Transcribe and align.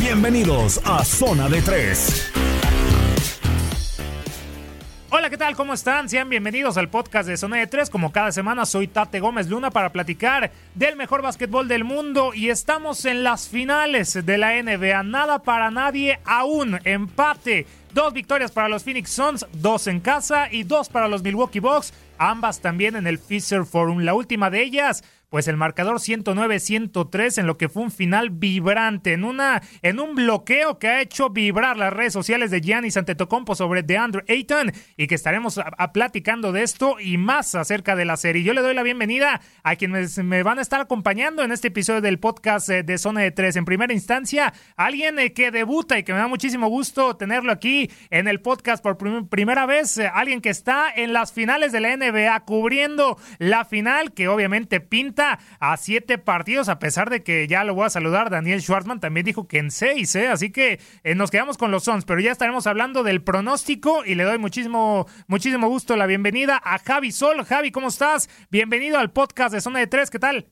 Bienvenidos 0.00 0.80
a 0.84 1.04
Zona 1.04 1.48
de 1.48 1.62
Tres. 1.62 2.30
Hola, 5.10 5.30
¿qué 5.30 5.38
tal? 5.38 5.54
¿Cómo 5.54 5.72
están? 5.72 6.08
Sean 6.08 6.28
bienvenidos 6.28 6.76
al 6.76 6.88
podcast 6.88 7.28
de 7.28 7.36
Zona 7.36 7.58
de 7.58 7.68
Tres. 7.68 7.88
Como 7.88 8.10
cada 8.10 8.32
semana, 8.32 8.66
soy 8.66 8.88
Tate 8.88 9.20
Gómez 9.20 9.48
Luna 9.48 9.70
para 9.70 9.92
platicar 9.92 10.50
del 10.74 10.96
mejor 10.96 11.22
básquetbol 11.22 11.68
del 11.68 11.84
mundo 11.84 12.34
y 12.34 12.50
estamos 12.50 13.04
en 13.04 13.22
las 13.22 13.48
finales 13.48 14.26
de 14.26 14.38
la 14.38 14.60
NBA. 14.60 15.04
Nada 15.04 15.42
para 15.42 15.70
nadie 15.70 16.18
aún. 16.24 16.80
Empate. 16.84 17.66
Dos 17.92 18.12
victorias 18.12 18.50
para 18.50 18.68
los 18.68 18.82
Phoenix 18.82 19.10
Suns, 19.10 19.46
dos 19.52 19.86
en 19.86 20.00
casa 20.00 20.48
y 20.50 20.64
dos 20.64 20.88
para 20.88 21.06
los 21.06 21.22
Milwaukee 21.22 21.60
Bucks, 21.60 21.94
ambas 22.18 22.60
también 22.60 22.96
en 22.96 23.06
el 23.06 23.20
Fisher 23.20 23.64
Forum. 23.64 24.00
La 24.00 24.14
última 24.14 24.50
de 24.50 24.62
ellas 24.62 25.04
pues 25.34 25.48
el 25.48 25.56
marcador 25.56 25.96
109-103 25.96 27.38
en 27.38 27.48
lo 27.48 27.58
que 27.58 27.68
fue 27.68 27.82
un 27.82 27.90
final 27.90 28.30
vibrante, 28.30 29.14
en, 29.14 29.24
una, 29.24 29.62
en 29.82 29.98
un 29.98 30.14
bloqueo 30.14 30.78
que 30.78 30.86
ha 30.86 31.00
hecho 31.00 31.30
vibrar 31.30 31.76
las 31.76 31.92
redes 31.92 32.12
sociales 32.12 32.52
de 32.52 32.60
Giannis 32.60 32.96
Antetokounmpo 32.96 33.56
sobre 33.56 33.82
DeAndre 33.82 34.22
Ayton 34.28 34.70
y 34.96 35.08
que 35.08 35.16
estaremos 35.16 35.58
a, 35.58 35.92
platicando 35.92 36.52
de 36.52 36.62
esto 36.62 37.00
y 37.00 37.18
más 37.18 37.56
acerca 37.56 37.96
de 37.96 38.04
la 38.04 38.16
serie. 38.16 38.44
Yo 38.44 38.52
le 38.52 38.60
doy 38.60 38.76
la 38.76 38.84
bienvenida 38.84 39.40
a 39.64 39.74
quienes 39.74 40.22
me 40.22 40.44
van 40.44 40.60
a 40.60 40.62
estar 40.62 40.80
acompañando 40.80 41.42
en 41.42 41.50
este 41.50 41.66
episodio 41.66 42.00
del 42.00 42.20
podcast 42.20 42.68
eh, 42.68 42.84
de 42.84 42.96
Zona 42.96 43.22
de 43.22 43.32
Tres. 43.32 43.56
En 43.56 43.64
primera 43.64 43.92
instancia, 43.92 44.54
alguien 44.76 45.18
eh, 45.18 45.32
que 45.32 45.50
debuta 45.50 45.98
y 45.98 46.04
que 46.04 46.12
me 46.12 46.20
da 46.20 46.28
muchísimo 46.28 46.68
gusto 46.68 47.16
tenerlo 47.16 47.50
aquí 47.50 47.90
en 48.10 48.28
el 48.28 48.40
podcast 48.40 48.84
por 48.84 48.98
primera 49.28 49.66
vez, 49.66 49.98
eh, 49.98 50.08
alguien 50.14 50.40
que 50.40 50.50
está 50.50 50.92
en 50.94 51.12
las 51.12 51.32
finales 51.32 51.72
de 51.72 51.80
la 51.80 51.96
NBA 51.96 52.38
cubriendo 52.44 53.18
la 53.38 53.64
final 53.64 54.12
que 54.12 54.28
obviamente 54.28 54.78
pinta 54.78 55.23
a 55.60 55.76
siete 55.76 56.18
partidos, 56.18 56.68
a 56.68 56.78
pesar 56.78 57.10
de 57.10 57.22
que 57.22 57.46
ya 57.46 57.64
lo 57.64 57.74
voy 57.74 57.86
a 57.86 57.90
saludar, 57.90 58.30
Daniel 58.30 58.60
Schwartzman 58.60 59.00
también 59.00 59.26
dijo 59.26 59.48
que 59.48 59.58
en 59.58 59.70
seis, 59.70 60.14
¿eh? 60.16 60.28
así 60.28 60.52
que 60.52 60.78
eh, 61.02 61.14
nos 61.14 61.30
quedamos 61.30 61.58
con 61.58 61.70
los 61.70 61.84
Sons, 61.84 62.04
pero 62.04 62.20
ya 62.20 62.32
estaremos 62.32 62.66
hablando 62.66 63.02
del 63.02 63.22
pronóstico 63.22 64.04
y 64.04 64.14
le 64.14 64.24
doy 64.24 64.38
muchísimo, 64.38 65.06
muchísimo 65.26 65.68
gusto 65.68 65.96
la 65.96 66.06
bienvenida 66.06 66.60
a 66.62 66.78
Javi 66.78 67.12
Sol. 67.12 67.44
Javi, 67.44 67.70
¿cómo 67.70 67.88
estás? 67.88 68.28
Bienvenido 68.50 68.98
al 68.98 69.10
podcast 69.10 69.54
de 69.54 69.60
Zona 69.60 69.80
de 69.80 69.86
Tres, 69.86 70.10
¿qué 70.10 70.18
tal? 70.18 70.46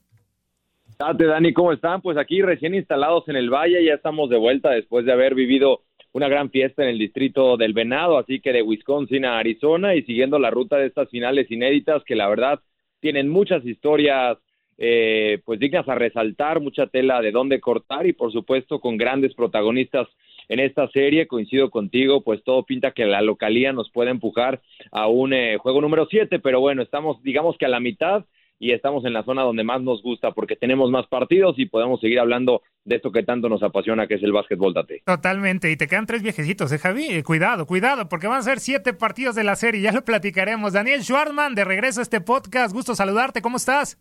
Date, 0.99 1.25
Dani, 1.25 1.53
¿cómo 1.53 1.73
están? 1.73 2.01
Pues 2.01 2.17
aquí 2.17 2.41
recién 2.41 2.75
instalados 2.75 3.27
en 3.27 3.35
el 3.35 3.49
Valle, 3.49 3.83
ya 3.83 3.93
estamos 3.93 4.29
de 4.29 4.37
vuelta 4.37 4.69
después 4.69 5.05
de 5.05 5.11
haber 5.11 5.35
vivido 5.35 5.81
una 6.13 6.27
gran 6.27 6.51
fiesta 6.51 6.83
en 6.83 6.89
el 6.89 6.99
distrito 6.99 7.57
del 7.57 7.73
Venado, 7.73 8.17
así 8.17 8.39
que 8.39 8.53
de 8.53 8.61
Wisconsin 8.61 9.25
a 9.25 9.39
Arizona 9.39 9.95
y 9.95 10.03
siguiendo 10.03 10.37
la 10.37 10.51
ruta 10.51 10.77
de 10.77 10.85
estas 10.85 11.09
finales 11.09 11.49
inéditas 11.49 12.03
que 12.03 12.15
la 12.15 12.29
verdad 12.29 12.59
tienen 12.99 13.27
muchas 13.27 13.65
historias 13.65 14.37
eh, 14.85 15.39
pues 15.45 15.61
dignas 15.61 15.87
a 15.87 15.95
resaltar, 15.95 16.59
mucha 16.59 16.87
tela 16.87 17.21
de 17.21 17.31
dónde 17.31 17.61
cortar 17.61 18.05
y 18.05 18.11
por 18.11 18.33
supuesto 18.33 18.81
con 18.81 18.97
grandes 18.97 19.33
protagonistas 19.33 20.09
en 20.49 20.59
esta 20.59 20.89
serie. 20.89 21.25
Coincido 21.25 21.69
contigo, 21.69 22.21
pues 22.21 22.43
todo 22.43 22.63
pinta 22.63 22.91
que 22.91 23.05
la 23.05 23.21
localía 23.21 23.71
nos 23.71 23.89
puede 23.91 24.11
empujar 24.11 24.61
a 24.91 25.07
un 25.07 25.31
eh, 25.31 25.57
juego 25.57 25.79
número 25.79 26.05
7, 26.09 26.39
pero 26.39 26.59
bueno, 26.59 26.81
estamos 26.81 27.23
digamos 27.23 27.57
que 27.57 27.65
a 27.65 27.69
la 27.69 27.79
mitad 27.79 28.25
y 28.59 28.73
estamos 28.73 29.05
en 29.05 29.13
la 29.13 29.23
zona 29.23 29.43
donde 29.43 29.63
más 29.63 29.81
nos 29.81 30.03
gusta 30.03 30.31
porque 30.31 30.57
tenemos 30.57 30.91
más 30.91 31.07
partidos 31.07 31.57
y 31.59 31.65
podemos 31.65 32.01
seguir 32.01 32.19
hablando 32.19 32.61
de 32.83 32.97
esto 32.97 33.13
que 33.13 33.23
tanto 33.23 33.47
nos 33.47 33.63
apasiona, 33.63 34.05
que 34.07 34.15
es 34.15 34.23
el 34.23 34.33
básquetbol 34.33 34.73
Tate. 34.73 35.01
Totalmente, 35.05 35.71
y 35.71 35.77
te 35.77 35.87
quedan 35.87 36.07
tres 36.07 36.23
viejecitos, 36.23 36.73
¿eh, 36.73 36.77
Javi? 36.77 37.05
Eh, 37.05 37.23
cuidado, 37.23 37.65
cuidado, 37.65 38.09
porque 38.09 38.27
van 38.27 38.39
a 38.39 38.43
ser 38.43 38.59
siete 38.59 38.93
partidos 38.93 39.35
de 39.35 39.45
la 39.45 39.55
serie, 39.55 39.79
ya 39.79 39.93
lo 39.93 40.03
platicaremos. 40.03 40.73
Daniel 40.73 41.03
Schwartzman, 41.03 41.55
de 41.55 41.63
regreso 41.63 42.01
a 42.01 42.03
este 42.03 42.19
podcast, 42.19 42.73
gusto 42.73 42.95
saludarte, 42.95 43.41
¿cómo 43.41 43.55
estás? 43.55 43.97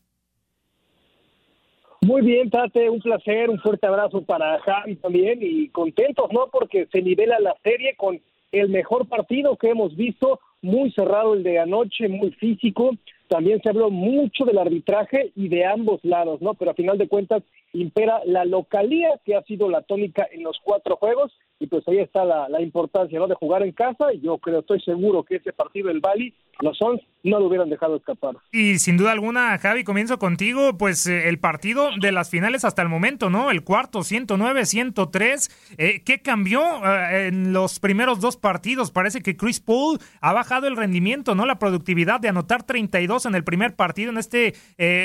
Muy 2.05 2.23
bien, 2.23 2.51
Tate, 2.51 2.91
un 2.91 3.01
placer, 3.01 3.49
un 3.49 3.61
fuerte 3.61 3.87
abrazo 3.87 4.23
para 4.23 4.59
Javi 4.63 4.97
también 4.97 5.39
y 5.41 5.69
contentos, 5.69 6.33
¿no? 6.33 6.49
Porque 6.51 6.89
se 6.91 7.01
nivela 7.01 7.39
la 7.39 7.55
serie 7.63 7.95
con 7.97 8.21
el 8.51 8.69
mejor 8.71 9.07
partido 9.07 9.57
que 9.57 9.69
hemos 9.69 9.95
visto, 9.95 10.41
muy 10.63 10.91
cerrado 10.91 11.35
el 11.35 11.45
de 11.45 11.61
anoche, 11.61 12.09
muy 12.09 12.33
físico. 12.33 12.91
También 13.29 13.63
se 13.63 13.69
habló 13.69 13.89
mucho 13.89 14.45
del 14.45 14.59
arbitraje 14.59 15.31
y 15.37 15.49
de 15.49 15.65
ambos 15.65 16.05
lados, 16.05 16.43
¿no? 16.43 16.55
Pero 16.55 16.73
a 16.73 16.75
final 16.75 16.99
de 16.99 17.07
cuentas 17.07 17.45
impera 17.73 18.21
la 18.27 18.45
localía 18.45 19.21
que 19.25 19.37
ha 19.37 19.43
sido 19.43 19.71
la 19.71 19.83
tónica 19.83 20.27
en 20.33 20.43
los 20.43 20.59
cuatro 20.65 20.97
juegos 20.97 21.33
y 21.63 21.69
pues 21.69 21.87
ahí 21.87 21.99
está 21.99 22.25
la, 22.25 22.49
la 22.49 22.61
importancia, 22.61 23.21
¿no? 23.21 23.29
De 23.29 23.37
jugar 23.37 23.63
en 23.63 23.71
casa 23.71 24.13
y 24.13 24.21
yo 24.21 24.37
creo, 24.39 24.61
estoy 24.61 24.81
seguro 24.81 25.23
que 25.23 25.37
ese 25.37 25.53
partido 25.53 25.89
del 25.89 26.01
Bali 26.01 26.35
los 26.61 26.79
Suns 26.79 27.01
no 27.25 27.39
lo 27.39 27.47
hubieran 27.47 27.71
dejado 27.71 27.97
escapar. 27.97 28.35
Y 28.51 28.79
sin 28.79 28.97
duda 28.97 29.13
alguna, 29.13 29.57
Javi, 29.59 29.85
comienzo 29.85 30.19
contigo, 30.19 30.77
pues 30.77 31.07
eh, 31.07 31.29
el 31.29 31.39
partido 31.39 31.91
de 32.01 32.11
las 32.11 32.31
finales 32.31 32.65
hasta 32.65 32.83
el 32.83 32.89
momento, 32.89 33.31
¿no? 33.31 33.51
El 33.51 33.63
cuarto, 33.63 34.01
109-103. 34.01 35.51
Eh, 35.79 36.03
¿Qué 36.05 36.21
cambió 36.21 36.63
eh, 36.85 37.29
en 37.29 37.53
los 37.53 37.79
primeros 37.79 38.21
dos 38.21 38.37
partidos? 38.37 38.91
Parece 38.91 39.23
que 39.23 39.37
Chris 39.37 39.61
Paul 39.61 40.01
ha 40.21 40.33
bajado 40.33 40.67
el 40.67 40.77
rendimiento, 40.77 41.37
¿no? 41.37 41.47
La 41.47 41.61
productividad 41.61 42.19
de 42.19 42.29
anotar 42.29 42.65
32 42.65 43.27
en 43.27 43.37
el 43.37 43.45
primer 43.45 43.77
partido. 43.77 44.11
En 44.11 44.19
este 44.19 44.55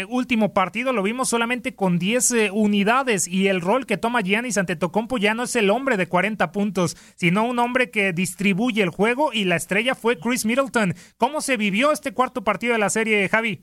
último 0.09 0.53
partido 0.53 0.93
lo 0.93 1.03
vimos 1.03 1.29
solamente 1.29 1.75
con 1.75 1.99
10 1.99 2.51
unidades 2.51 3.27
y 3.27 3.47
el 3.47 3.61
rol 3.61 3.85
que 3.85 3.97
toma 3.97 4.21
Giannis 4.21 4.57
ante 4.57 4.75
Tocompo 4.75 5.17
ya 5.17 5.33
no 5.33 5.43
es 5.43 5.55
el 5.55 5.69
hombre 5.69 5.97
de 5.97 6.07
40 6.07 6.46
puntos, 6.51 6.95
sino 7.15 7.45
un 7.45 7.59
hombre 7.59 7.91
que 7.91 8.13
distribuye 8.13 8.81
el 8.81 8.89
juego 8.89 9.31
y 9.33 9.45
la 9.45 9.55
estrella 9.55 9.95
fue 9.95 10.17
Chris 10.17 10.45
Middleton. 10.45 10.93
¿Cómo 11.17 11.41
se 11.41 11.57
vivió 11.57 11.91
este 11.91 12.13
cuarto 12.13 12.43
partido 12.43 12.73
de 12.73 12.79
la 12.79 12.89
serie, 12.89 13.27
Javi? 13.29 13.61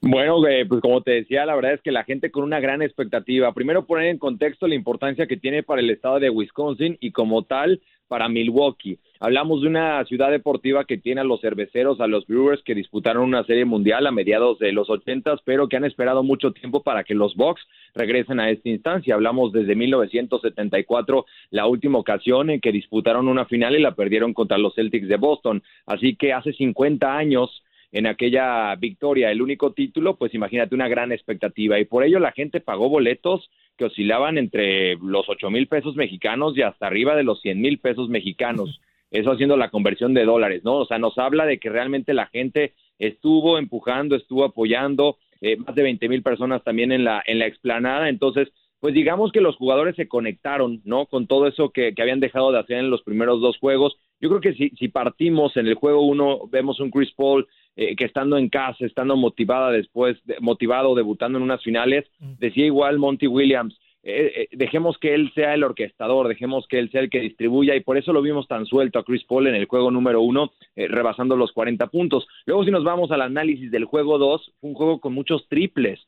Bueno, 0.00 0.36
pues 0.68 0.80
como 0.80 1.00
te 1.00 1.12
decía, 1.12 1.46
la 1.46 1.54
verdad 1.54 1.74
es 1.74 1.80
que 1.82 1.90
la 1.90 2.04
gente 2.04 2.30
con 2.30 2.44
una 2.44 2.60
gran 2.60 2.82
expectativa. 2.82 3.52
Primero 3.52 3.86
poner 3.86 4.06
en 4.06 4.18
contexto 4.18 4.68
la 4.68 4.74
importancia 4.74 5.26
que 5.26 5.36
tiene 5.36 5.62
para 5.62 5.80
el 5.80 5.90
estado 5.90 6.20
de 6.20 6.30
Wisconsin 6.30 6.96
y 7.00 7.12
como 7.12 7.42
tal 7.44 7.80
para 8.06 8.28
Milwaukee. 8.28 9.00
Hablamos 9.18 9.62
de 9.62 9.68
una 9.68 10.04
ciudad 10.04 10.30
deportiva 10.30 10.84
que 10.84 10.98
tiene 10.98 11.22
a 11.22 11.24
los 11.24 11.40
cerveceros, 11.40 12.00
a 12.00 12.06
los 12.06 12.26
Brewers 12.26 12.62
que 12.62 12.74
disputaron 12.74 13.24
una 13.24 13.44
serie 13.44 13.64
mundial 13.64 14.06
a 14.06 14.10
mediados 14.10 14.58
de 14.58 14.72
los 14.72 14.90
ochentas, 14.90 15.40
pero 15.44 15.68
que 15.68 15.76
han 15.76 15.86
esperado 15.86 16.22
mucho 16.22 16.52
tiempo 16.52 16.82
para 16.82 17.02
que 17.02 17.14
los 17.14 17.34
Bucks 17.34 17.62
regresen 17.94 18.40
a 18.40 18.50
esta 18.50 18.68
instancia. 18.68 19.14
Hablamos 19.14 19.52
desde 19.52 19.74
1974, 19.74 21.24
la 21.50 21.66
última 21.66 21.98
ocasión 21.98 22.50
en 22.50 22.60
que 22.60 22.72
disputaron 22.72 23.26
una 23.28 23.46
final 23.46 23.74
y 23.74 23.80
la 23.80 23.94
perdieron 23.94 24.34
contra 24.34 24.58
los 24.58 24.74
Celtics 24.74 25.08
de 25.08 25.16
Boston. 25.16 25.62
Así 25.86 26.14
que 26.16 26.34
hace 26.34 26.52
50 26.52 27.16
años 27.16 27.62
en 27.92 28.06
aquella 28.06 28.74
victoria, 28.76 29.30
el 29.30 29.40
único 29.40 29.72
título, 29.72 30.16
pues 30.16 30.34
imagínate 30.34 30.74
una 30.74 30.88
gran 30.88 31.12
expectativa. 31.12 31.78
Y 31.78 31.86
por 31.86 32.04
ello 32.04 32.18
la 32.18 32.32
gente 32.32 32.60
pagó 32.60 32.90
boletos 32.90 33.48
que 33.78 33.86
oscilaban 33.86 34.36
entre 34.36 34.96
los 34.96 35.26
ocho 35.30 35.50
mil 35.50 35.68
pesos 35.68 35.96
mexicanos 35.96 36.56
y 36.56 36.62
hasta 36.62 36.86
arriba 36.86 37.16
de 37.16 37.22
los 37.22 37.40
cien 37.40 37.62
mil 37.62 37.78
pesos 37.78 38.10
mexicanos. 38.10 38.80
Eso 39.10 39.32
haciendo 39.32 39.56
la 39.56 39.70
conversión 39.70 40.14
de 40.14 40.24
dólares, 40.24 40.62
¿no? 40.64 40.76
O 40.76 40.86
sea, 40.86 40.98
nos 40.98 41.16
habla 41.18 41.46
de 41.46 41.58
que 41.58 41.70
realmente 41.70 42.14
la 42.14 42.26
gente 42.26 42.74
estuvo 42.98 43.58
empujando, 43.58 44.16
estuvo 44.16 44.44
apoyando, 44.44 45.18
eh, 45.40 45.56
más 45.56 45.74
de 45.74 45.82
20 45.82 46.08
mil 46.08 46.22
personas 46.22 46.64
también 46.64 46.92
en 46.92 47.04
la, 47.04 47.22
en 47.26 47.38
la 47.38 47.46
explanada. 47.46 48.08
Entonces, 48.08 48.48
pues 48.80 48.94
digamos 48.94 49.32
que 49.32 49.40
los 49.40 49.56
jugadores 49.56 49.96
se 49.96 50.08
conectaron, 50.08 50.80
¿no? 50.84 51.06
Con 51.06 51.26
todo 51.26 51.46
eso 51.46 51.70
que, 51.70 51.94
que 51.94 52.02
habían 52.02 52.20
dejado 52.20 52.52
de 52.52 52.58
hacer 52.58 52.78
en 52.78 52.90
los 52.90 53.02
primeros 53.02 53.40
dos 53.40 53.58
juegos. 53.58 53.96
Yo 54.20 54.28
creo 54.28 54.40
que 54.40 54.54
si, 54.54 54.70
si 54.76 54.88
partimos 54.88 55.56
en 55.56 55.66
el 55.66 55.74
juego 55.74 56.02
uno, 56.02 56.46
vemos 56.50 56.80
un 56.80 56.90
Chris 56.90 57.12
Paul 57.14 57.46
eh, 57.76 57.94
que 57.96 58.04
estando 58.04 58.38
en 58.38 58.48
casa, 58.48 58.86
estando 58.86 59.16
motivada 59.16 59.70
después, 59.70 60.16
motivado, 60.40 60.94
debutando 60.94 61.38
en 61.38 61.44
unas 61.44 61.62
finales, 61.62 62.06
mm. 62.20 62.32
decía 62.38 62.64
igual 62.64 62.98
Monty 62.98 63.26
Williams, 63.26 63.78
eh, 64.08 64.32
eh, 64.36 64.48
dejemos 64.52 64.98
que 64.98 65.14
él 65.14 65.32
sea 65.34 65.52
el 65.52 65.64
orquestador, 65.64 66.28
dejemos 66.28 66.68
que 66.68 66.78
él 66.78 66.92
sea 66.92 67.00
el 67.00 67.10
que 67.10 67.18
distribuya 67.18 67.74
y 67.74 67.80
por 67.80 67.98
eso 67.98 68.12
lo 68.12 68.22
vimos 68.22 68.46
tan 68.46 68.64
suelto 68.64 69.00
a 69.00 69.04
Chris 69.04 69.24
Paul 69.24 69.48
en 69.48 69.56
el 69.56 69.64
juego 69.64 69.90
número 69.90 70.20
uno, 70.20 70.52
eh, 70.76 70.86
rebasando 70.86 71.34
los 71.34 71.50
40 71.50 71.88
puntos. 71.88 72.28
Luego 72.46 72.64
si 72.64 72.70
nos 72.70 72.84
vamos 72.84 73.10
al 73.10 73.20
análisis 73.20 73.68
del 73.68 73.84
juego 73.84 74.16
dos, 74.18 74.52
fue 74.60 74.70
un 74.70 74.76
juego 74.76 75.00
con 75.00 75.12
muchos 75.12 75.48
triples, 75.48 75.98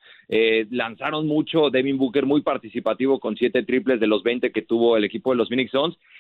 lanzaron 0.71 1.27
mucho, 1.27 1.71
Devin 1.71 1.99
Booker 1.99 2.25
muy 2.27 2.43
participativo 2.43 3.19
con 3.19 3.35
siete 3.35 3.65
triples 3.65 3.99
de 3.99 4.07
los 4.07 4.23
20 4.23 4.53
que 4.53 4.63
tuvo 4.63 4.97
el 4.97 5.05
equipo 5.05 5.31
de 5.31 5.37
los 5.37 5.49
Phoenix 5.49 5.73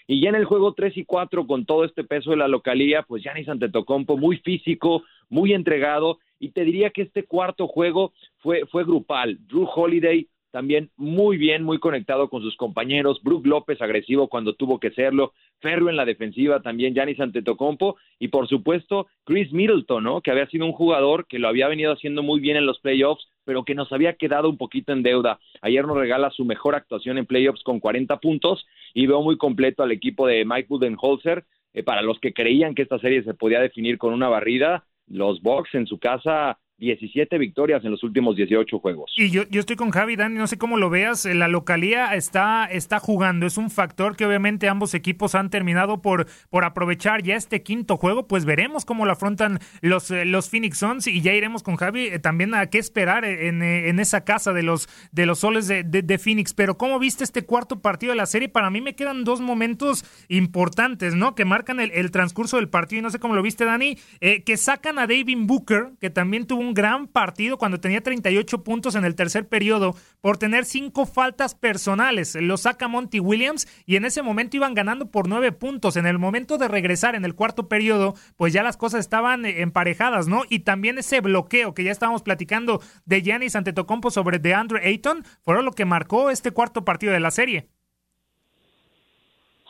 y 0.09 0.21
ya 0.21 0.31
en 0.31 0.35
el 0.35 0.47
juego 0.47 0.73
tres 0.73 0.97
y 0.97 1.05
cuatro 1.05 1.47
con 1.47 1.65
todo 1.65 1.85
este 1.85 2.03
peso 2.03 2.31
de 2.31 2.39
la 2.39 2.49
localía, 2.49 3.03
pues 3.03 3.23
Giannis 3.23 3.49
Antetokounmpo 3.49 4.17
muy 4.17 4.39
físico, 4.39 5.05
muy 5.29 5.53
entregado 5.53 6.19
y 6.41 6.51
te 6.51 6.65
diría 6.65 6.91
que 6.91 7.03
este 7.03 7.25
cuarto 7.25 7.69
juego 7.69 8.13
fue, 8.39 8.67
fue 8.67 8.85
grupal. 8.85 9.39
Drew 9.47 9.69
Holiday 9.73 10.27
también 10.59 10.91
muy 10.97 11.37
bien, 11.37 11.63
muy 11.63 11.79
conectado 11.79 12.29
con 12.29 12.43
sus 12.43 12.57
compañeros. 12.57 13.21
Brook 13.23 13.47
López 13.47 13.81
agresivo 13.81 14.27
cuando 14.27 14.55
tuvo 14.55 14.81
que 14.81 14.91
serlo. 14.91 15.33
Ferro 15.61 15.89
en 15.89 15.95
la 15.95 16.05
defensiva 16.05 16.63
también, 16.63 16.95
Giannis 16.95 17.21
Antetokounmpo 17.21 17.97
y 18.19 18.27
por 18.27 18.49
supuesto 18.49 19.07
Chris 19.23 19.53
Middleton, 19.53 20.03
¿no? 20.03 20.21
Que 20.21 20.33
había 20.33 20.49
sido 20.49 20.67
un 20.67 20.73
jugador 20.73 21.29
que 21.29 21.39
lo 21.39 21.47
había 21.47 21.69
venido 21.69 21.93
haciendo 21.93 22.25
muy 22.25 22.41
bien 22.41 22.57
en 22.57 22.67
los 22.67 22.81
playoffs, 22.81 23.29
pero 23.45 23.65
que 23.65 23.77
nos 23.77 23.93
había 23.93 24.15
quedado 24.15 24.51
un 24.51 24.57
poquito 24.57 24.93
en 24.93 25.05
deuda. 25.05 25.39
Ayer 25.63 25.87
nos 25.87 25.97
regala 25.97 26.31
su 26.31 26.45
mejor 26.45 26.75
actuación 26.75 27.19
en 27.19 27.27
playoffs 27.27 27.63
con 27.63 27.79
40 27.79 28.17
puntos 28.19 28.67
y 28.95 29.07
veo 29.07 29.23
muy 29.23 29.37
completo 29.37 29.85
al 29.85 29.93
equipo 29.93 30.27
de 30.27 30.45
Mike 30.45 30.67
Budenholzer. 30.69 31.45
Eh, 31.73 31.85
para 31.85 32.03
los 32.03 32.19
que 32.19 32.33
creían 32.33 32.75
que 32.75 32.83
esta 32.83 32.99
serie 32.99 33.23
se 33.23 33.35
podía 33.35 33.61
definir 33.61 33.97
con 33.97 34.13
una 34.13 34.29
barrida, 34.29 34.87
los 35.07 35.41
Bucks 35.41 35.77
en 35.77 35.87
su 35.87 36.01
casa 36.01 36.59
17 36.79 37.39
victorias 37.39 37.85
en 37.85 37.91
los 37.91 38.03
últimos 38.05 38.37
18 38.37 38.79
juegos. 38.79 39.13
Y 39.17 39.31
yo, 39.31 39.43
yo 39.51 39.61
estoy 39.61 39.77
con 39.77 39.91
Javi, 39.91 40.17
Dani, 40.17 40.37
no 40.37 40.47
sé 40.47 40.59
cómo 40.59 40.77
lo 40.77 40.91
veas, 40.91 41.27
eh, 41.27 41.35
la 41.35 41.49
localía 41.49 42.15
está, 42.15 42.67
está 42.67 43.01
jugando, 43.01 43.47
es 43.47 43.59
un 43.59 43.71
factor 43.71 44.17
que 44.17 44.25
obviamente 44.25 44.69
ambos 44.69 44.95
equipos 44.95 45.35
han 45.35 45.51
terminado 45.51 46.01
por, 46.01 46.27
por 46.51 46.65
aprovechar 46.65 47.23
ya 47.23 47.35
este 47.35 47.63
quinto 47.63 47.97
juego, 47.97 48.29
pues 48.29 48.45
veremos 48.45 48.85
cómo 48.85 49.07
lo 49.07 49.13
afrontan 49.13 49.59
los, 49.81 50.11
eh, 50.11 50.25
los 50.25 50.49
Phoenix 50.51 50.79
Suns 50.79 51.09
y 51.09 51.21
ya 51.21 51.33
iremos 51.33 51.63
con 51.65 51.77
Javi 51.77 52.07
eh, 52.07 52.19
también 52.21 52.55
a 52.55 52.67
qué 52.67 52.79
esperar 52.79 53.25
en, 53.25 53.63
en, 53.63 53.99
esa 53.99 54.25
casa 54.25 54.53
de 54.53 54.63
los, 54.63 54.89
de 55.11 55.27
los 55.27 55.41
soles 55.41 55.67
de, 55.67 55.83
de, 55.83 56.19
Phoenix, 56.19 56.55
pero 56.55 56.79
¿cómo 56.79 56.99
viste 57.01 57.25
este 57.25 57.45
cuarto 57.45 57.81
partido 57.81 58.13
de 58.13 58.17
la 58.17 58.27
serie? 58.27 58.49
Para 58.49 58.71
mí 58.71 58.81
me 58.81 58.95
quedan 58.95 59.25
dos 59.25 59.41
momentos 59.41 60.05
importantes, 60.29 61.15
¿no? 61.15 61.35
Que 61.35 61.45
marcan 61.45 61.81
el, 61.81 61.91
el 61.91 62.13
transcurso 62.13 62.57
del 62.57 62.69
partido 62.69 63.01
y 63.01 63.03
no 63.03 63.11
sé 63.11 63.19
cómo 63.19 63.35
lo 63.35 63.43
viste, 63.43 63.65
Dani, 63.65 63.97
que 64.21 64.57
sacan 64.57 64.99
a 64.99 65.07
David 65.07 65.39
Booker, 65.41 65.91
que 66.01 66.11
también 66.11 66.47
tuvo 66.47 66.61
un 66.61 66.68
un 66.69 66.75
gran 66.75 67.07
partido 67.07 67.57
cuando 67.57 67.81
tenía 67.81 68.03
38 68.03 68.63
puntos 68.63 68.95
en 68.95 69.05
el 69.05 69.15
tercer 69.15 69.49
periodo 69.49 69.95
por 70.21 70.37
tener 70.37 70.67
cinco 70.67 71.07
faltas 71.07 71.55
personales. 71.55 72.37
Lo 72.41 72.59
saca 72.59 72.89
Monty 72.89 73.21
Williams 73.21 73.67
y 73.87 73.97
en 73.97 74.05
ese 74.05 74.23
momento 74.23 74.57
iban 74.57 74.75
ganando 74.75 75.11
por 75.11 75.29
nueve 75.29 75.51
puntos. 75.51 75.97
En 75.97 76.07
el 76.07 76.19
momento 76.19 76.59
de 76.59 76.69
regresar 76.69 77.15
en 77.15 77.25
el 77.25 77.35
cuarto 77.35 77.69
periodo, 77.69 78.15
pues 78.37 78.53
ya 78.53 78.63
las 78.63 78.77
cosas 78.77 79.01
estaban 79.01 79.47
eh, 79.47 79.63
emparejadas, 79.63 80.29
¿no? 80.29 80.43
Y 80.51 80.61
también 80.61 80.99
ese 80.99 81.21
bloqueo 81.21 81.73
que 81.73 81.85
ya 81.85 81.91
estábamos 81.91 82.23
platicando 82.23 82.81
de 83.07 83.23
Giannis 83.23 83.57
Antetokounmpo 83.57 84.11
sobre 84.11 84.39
DeAndre 84.39 84.87
Ayton 84.87 85.25
fueron 85.43 85.65
lo 85.65 85.73
que 85.73 85.87
marcó 85.87 86.29
este 86.29 86.51
cuarto 86.51 86.85
partido 86.85 87.13
de 87.15 87.21
la 87.21 87.31
serie. 87.31 87.69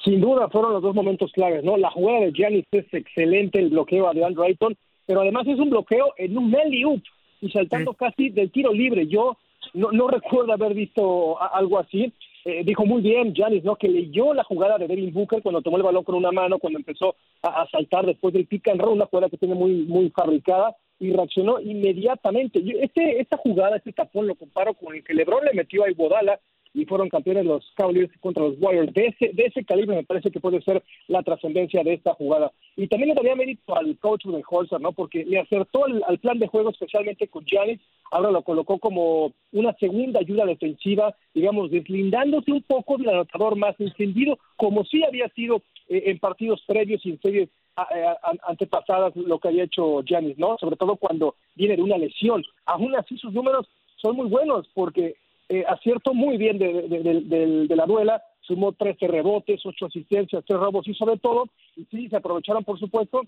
Sin 0.04 0.20
duda 0.20 0.48
fueron 0.48 0.72
los 0.72 0.82
dos 0.82 0.94
momentos 0.94 1.30
claves, 1.32 1.62
¿no? 1.62 1.76
La 1.76 1.90
jugada 1.90 2.20
de 2.20 2.32
Giannis 2.32 2.64
es 2.72 2.92
excelente, 2.92 3.60
el 3.60 3.70
bloqueo 3.70 4.08
a 4.08 4.14
DeAndre 4.14 4.46
Ayton 4.46 4.76
pero 5.08 5.22
además 5.22 5.46
es 5.46 5.58
un 5.58 5.70
bloqueo 5.70 6.12
en 6.18 6.36
un 6.36 6.54
up 6.84 7.02
y 7.40 7.48
saltando 7.48 7.94
casi 7.94 8.28
del 8.28 8.52
tiro 8.52 8.74
libre. 8.74 9.06
Yo 9.06 9.38
no, 9.72 9.90
no 9.90 10.06
recuerdo 10.06 10.52
haber 10.52 10.74
visto 10.74 11.42
algo 11.42 11.78
así. 11.78 12.12
Eh, 12.44 12.62
dijo 12.62 12.84
muy 12.84 13.00
bien 13.00 13.34
Janis, 13.34 13.64
¿no? 13.64 13.76
Que 13.76 13.88
leyó 13.88 14.34
la 14.34 14.44
jugada 14.44 14.76
de 14.76 14.86
Devin 14.86 15.14
Booker 15.14 15.40
cuando 15.40 15.62
tomó 15.62 15.78
el 15.78 15.82
balón 15.82 16.04
con 16.04 16.14
una 16.14 16.30
mano, 16.30 16.58
cuando 16.58 16.78
empezó 16.78 17.16
a, 17.42 17.66
saltar 17.70 18.04
después 18.04 18.34
del 18.34 18.46
pick 18.46 18.68
and 18.68 18.82
roll, 18.82 18.92
una 18.92 19.06
jugada 19.06 19.30
que 19.30 19.38
tiene 19.38 19.54
muy, 19.54 19.86
muy 19.86 20.10
fabricada 20.10 20.76
y 21.00 21.10
reaccionó 21.10 21.58
inmediatamente. 21.58 22.62
Este, 22.82 23.18
esta 23.18 23.38
jugada, 23.38 23.76
este 23.76 23.94
tapón, 23.94 24.26
lo 24.26 24.34
comparo 24.34 24.74
con 24.74 24.94
el 24.94 25.02
que 25.02 25.14
LeBron 25.14 25.42
le 25.46 25.54
metió 25.54 25.84
a 25.84 25.90
Iguodala 25.90 26.38
y 26.74 26.84
fueron 26.84 27.08
campeones 27.08 27.44
los 27.44 27.72
Cavaliers 27.76 28.12
contra 28.20 28.44
los 28.44 28.56
Warriors. 28.60 28.92
De 28.92 29.06
ese, 29.06 29.32
de 29.32 29.44
ese 29.44 29.64
calibre 29.64 29.96
me 29.96 30.04
parece 30.04 30.30
que 30.30 30.40
puede 30.40 30.60
ser 30.62 30.82
la 31.06 31.22
trascendencia 31.22 31.82
de 31.82 31.94
esta 31.94 32.14
jugada. 32.14 32.52
Y 32.76 32.86
también 32.88 33.10
le 33.10 33.14
daría 33.14 33.34
mérito 33.34 33.76
al 33.76 33.98
coach 33.98 34.24
de 34.24 34.42
Holzer, 34.48 34.80
¿no? 34.80 34.92
Porque 34.92 35.24
le 35.24 35.40
acertó 35.40 35.84
al, 35.84 36.18
plan 36.18 36.38
de 36.38 36.46
juego, 36.46 36.70
especialmente 36.70 37.28
con 37.28 37.44
Giannis, 37.44 37.80
ahora 38.10 38.30
lo 38.30 38.42
colocó 38.42 38.78
como 38.78 39.32
una 39.52 39.72
segunda 39.74 40.20
ayuda 40.20 40.46
defensiva, 40.46 41.14
digamos, 41.34 41.70
deslindándose 41.70 42.52
un 42.52 42.62
poco 42.62 42.96
del 42.96 43.10
anotador 43.10 43.56
más 43.56 43.74
encendido, 43.78 44.38
como 44.56 44.84
sí 44.84 45.02
había 45.04 45.28
sido 45.30 45.62
eh, 45.88 46.04
en 46.06 46.18
partidos 46.18 46.62
previos 46.66 47.04
y 47.04 47.10
en 47.10 47.20
series 47.20 47.48
antepasadas 48.46 49.14
lo 49.14 49.38
que 49.38 49.48
había 49.48 49.64
hecho 49.64 50.02
Giannis, 50.02 50.36
¿no? 50.38 50.56
Sobre 50.58 50.76
todo 50.76 50.96
cuando 50.96 51.36
viene 51.54 51.76
de 51.76 51.82
una 51.82 51.96
lesión. 51.96 52.44
Aún 52.66 52.94
así 52.96 53.16
sus 53.16 53.32
números 53.32 53.68
son 53.96 54.16
muy 54.16 54.28
buenos 54.28 54.68
porque 54.74 55.14
eh, 55.48 55.64
acierto 55.66 56.14
muy 56.14 56.36
bien 56.36 56.58
de, 56.58 57.66
la 57.74 57.86
duela, 57.86 58.22
sumó 58.40 58.72
13 58.72 59.08
rebotes, 59.08 59.64
8 59.64 59.86
asistencias, 59.86 60.44
3 60.46 60.58
robos 60.58 60.86
y 60.88 60.94
sobre 60.94 61.16
todo, 61.18 61.48
sí, 61.90 62.08
se 62.08 62.16
aprovecharon 62.16 62.64
por 62.64 62.78
supuesto 62.78 63.22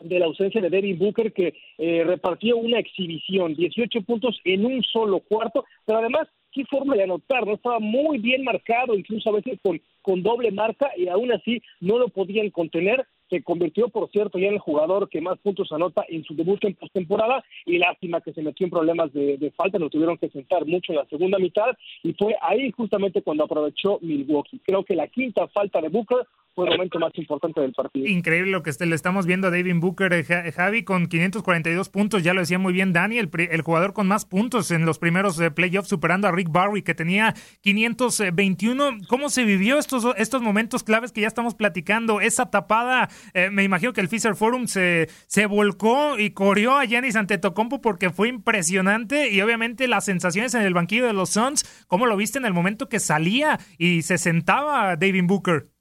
de 0.00 0.18
la 0.18 0.26
ausencia 0.26 0.60
de 0.60 0.68
Devin 0.68 0.98
Booker 0.98 1.32
que 1.32 1.54
eh, 1.78 2.04
repartió 2.04 2.56
una 2.58 2.78
exhibición, 2.78 3.54
18 3.54 4.02
puntos 4.02 4.38
en 4.44 4.66
un 4.66 4.82
solo 4.82 5.20
cuarto, 5.20 5.64
pero 5.86 6.00
además 6.00 6.28
qué 6.52 6.64
forma 6.66 6.94
de 6.94 7.04
anotar, 7.04 7.46
no 7.46 7.54
estaba 7.54 7.78
muy 7.80 8.18
bien 8.18 8.44
marcado, 8.44 8.94
incluso 8.94 9.30
a 9.30 9.34
veces 9.34 9.58
con, 9.62 9.80
con 10.02 10.22
doble 10.22 10.50
marca 10.50 10.90
y 10.96 11.08
aún 11.08 11.32
así 11.32 11.62
no 11.80 11.98
lo 11.98 12.08
podían 12.08 12.50
contener 12.50 13.06
se 13.28 13.42
convirtió, 13.42 13.88
por 13.88 14.10
cierto, 14.10 14.38
ya 14.38 14.48
en 14.48 14.54
el 14.54 14.60
jugador 14.60 15.08
que 15.08 15.20
más 15.20 15.38
puntos 15.38 15.72
anota 15.72 16.04
en 16.08 16.24
su 16.24 16.34
debut 16.34 16.62
en 16.64 16.74
postemporada 16.74 17.44
y 17.64 17.78
lástima 17.78 18.20
que 18.20 18.32
se 18.32 18.42
metió 18.42 18.64
en 18.64 18.70
problemas 18.70 19.12
de, 19.12 19.36
de, 19.36 19.50
falta, 19.50 19.78
lo 19.78 19.90
tuvieron 19.90 20.18
que 20.18 20.28
sentar 20.30 20.66
mucho 20.66 20.92
en 20.92 20.98
la 20.98 21.06
segunda 21.06 21.38
mitad 21.38 21.76
y 22.02 22.12
fue 22.12 22.36
ahí 22.40 22.70
justamente 22.72 23.22
cuando 23.22 23.44
aprovechó 23.44 23.98
Milwaukee. 24.02 24.60
Creo 24.64 24.84
que 24.84 24.94
la 24.94 25.08
quinta 25.08 25.48
falta 25.48 25.80
de 25.80 25.88
Booker 25.88 26.26
fue 26.56 26.64
el 26.64 26.70
momento 26.72 26.98
más 26.98 27.12
importante 27.16 27.60
del 27.60 27.72
partido. 27.72 28.06
Increíble 28.06 28.50
lo 28.50 28.62
que 28.62 28.72
le 28.80 28.94
estamos 28.94 29.26
viendo 29.26 29.48
a 29.48 29.50
David 29.50 29.76
Booker, 29.76 30.10
eh, 30.14 30.52
Javi, 30.52 30.84
con 30.84 31.06
542 31.06 31.90
puntos, 31.90 32.22
ya 32.22 32.32
lo 32.32 32.40
decía 32.40 32.58
muy 32.58 32.72
bien 32.72 32.94
Dani, 32.94 33.18
el, 33.18 33.28
jugador 33.60 33.92
con 33.92 34.08
más 34.08 34.24
puntos 34.24 34.70
en 34.70 34.86
los 34.86 34.98
primeros 34.98 35.38
eh, 35.38 35.50
playoffs, 35.50 35.90
superando 35.90 36.28
a 36.28 36.32
Rick 36.32 36.50
Barry, 36.50 36.80
que 36.80 36.94
tenía 36.94 37.34
521. 37.60 39.00
¿Cómo 39.06 39.28
se 39.28 39.44
vivió 39.44 39.78
estos, 39.78 40.40
momentos 40.40 40.82
claves 40.82 41.12
que 41.12 41.20
ya 41.20 41.26
estamos 41.26 41.54
platicando? 41.54 42.22
Esa 42.22 42.50
tapada, 42.50 43.10
eh, 43.34 43.50
me 43.50 43.62
imagino 43.62 43.92
que 43.92 44.00
el 44.00 44.08
Fisher 44.08 44.34
Forum 44.34 44.66
se, 44.66 45.10
se 45.26 45.44
volcó 45.44 46.18
y 46.18 46.30
corrió 46.30 46.78
a 46.78 46.86
Giannis 46.86 47.16
Antetokounmpo 47.16 47.82
porque 47.82 48.08
fue 48.08 48.28
impresionante 48.28 49.30
y 49.30 49.42
obviamente 49.42 49.88
las 49.88 50.06
sensaciones 50.06 50.54
en 50.54 50.62
el 50.62 50.72
banquillo 50.72 51.06
de 51.06 51.12
los 51.12 51.28
Suns, 51.28 51.84
¿cómo 51.86 52.06
lo 52.06 52.16
viste 52.16 52.38
en 52.38 52.46
el 52.46 52.54
momento 52.54 52.88
que 52.88 52.98
salía 52.98 53.60
y 53.76 54.00
se 54.00 54.16
sentaba 54.16 54.96
David 54.96 55.24
Booker? 55.26 55.75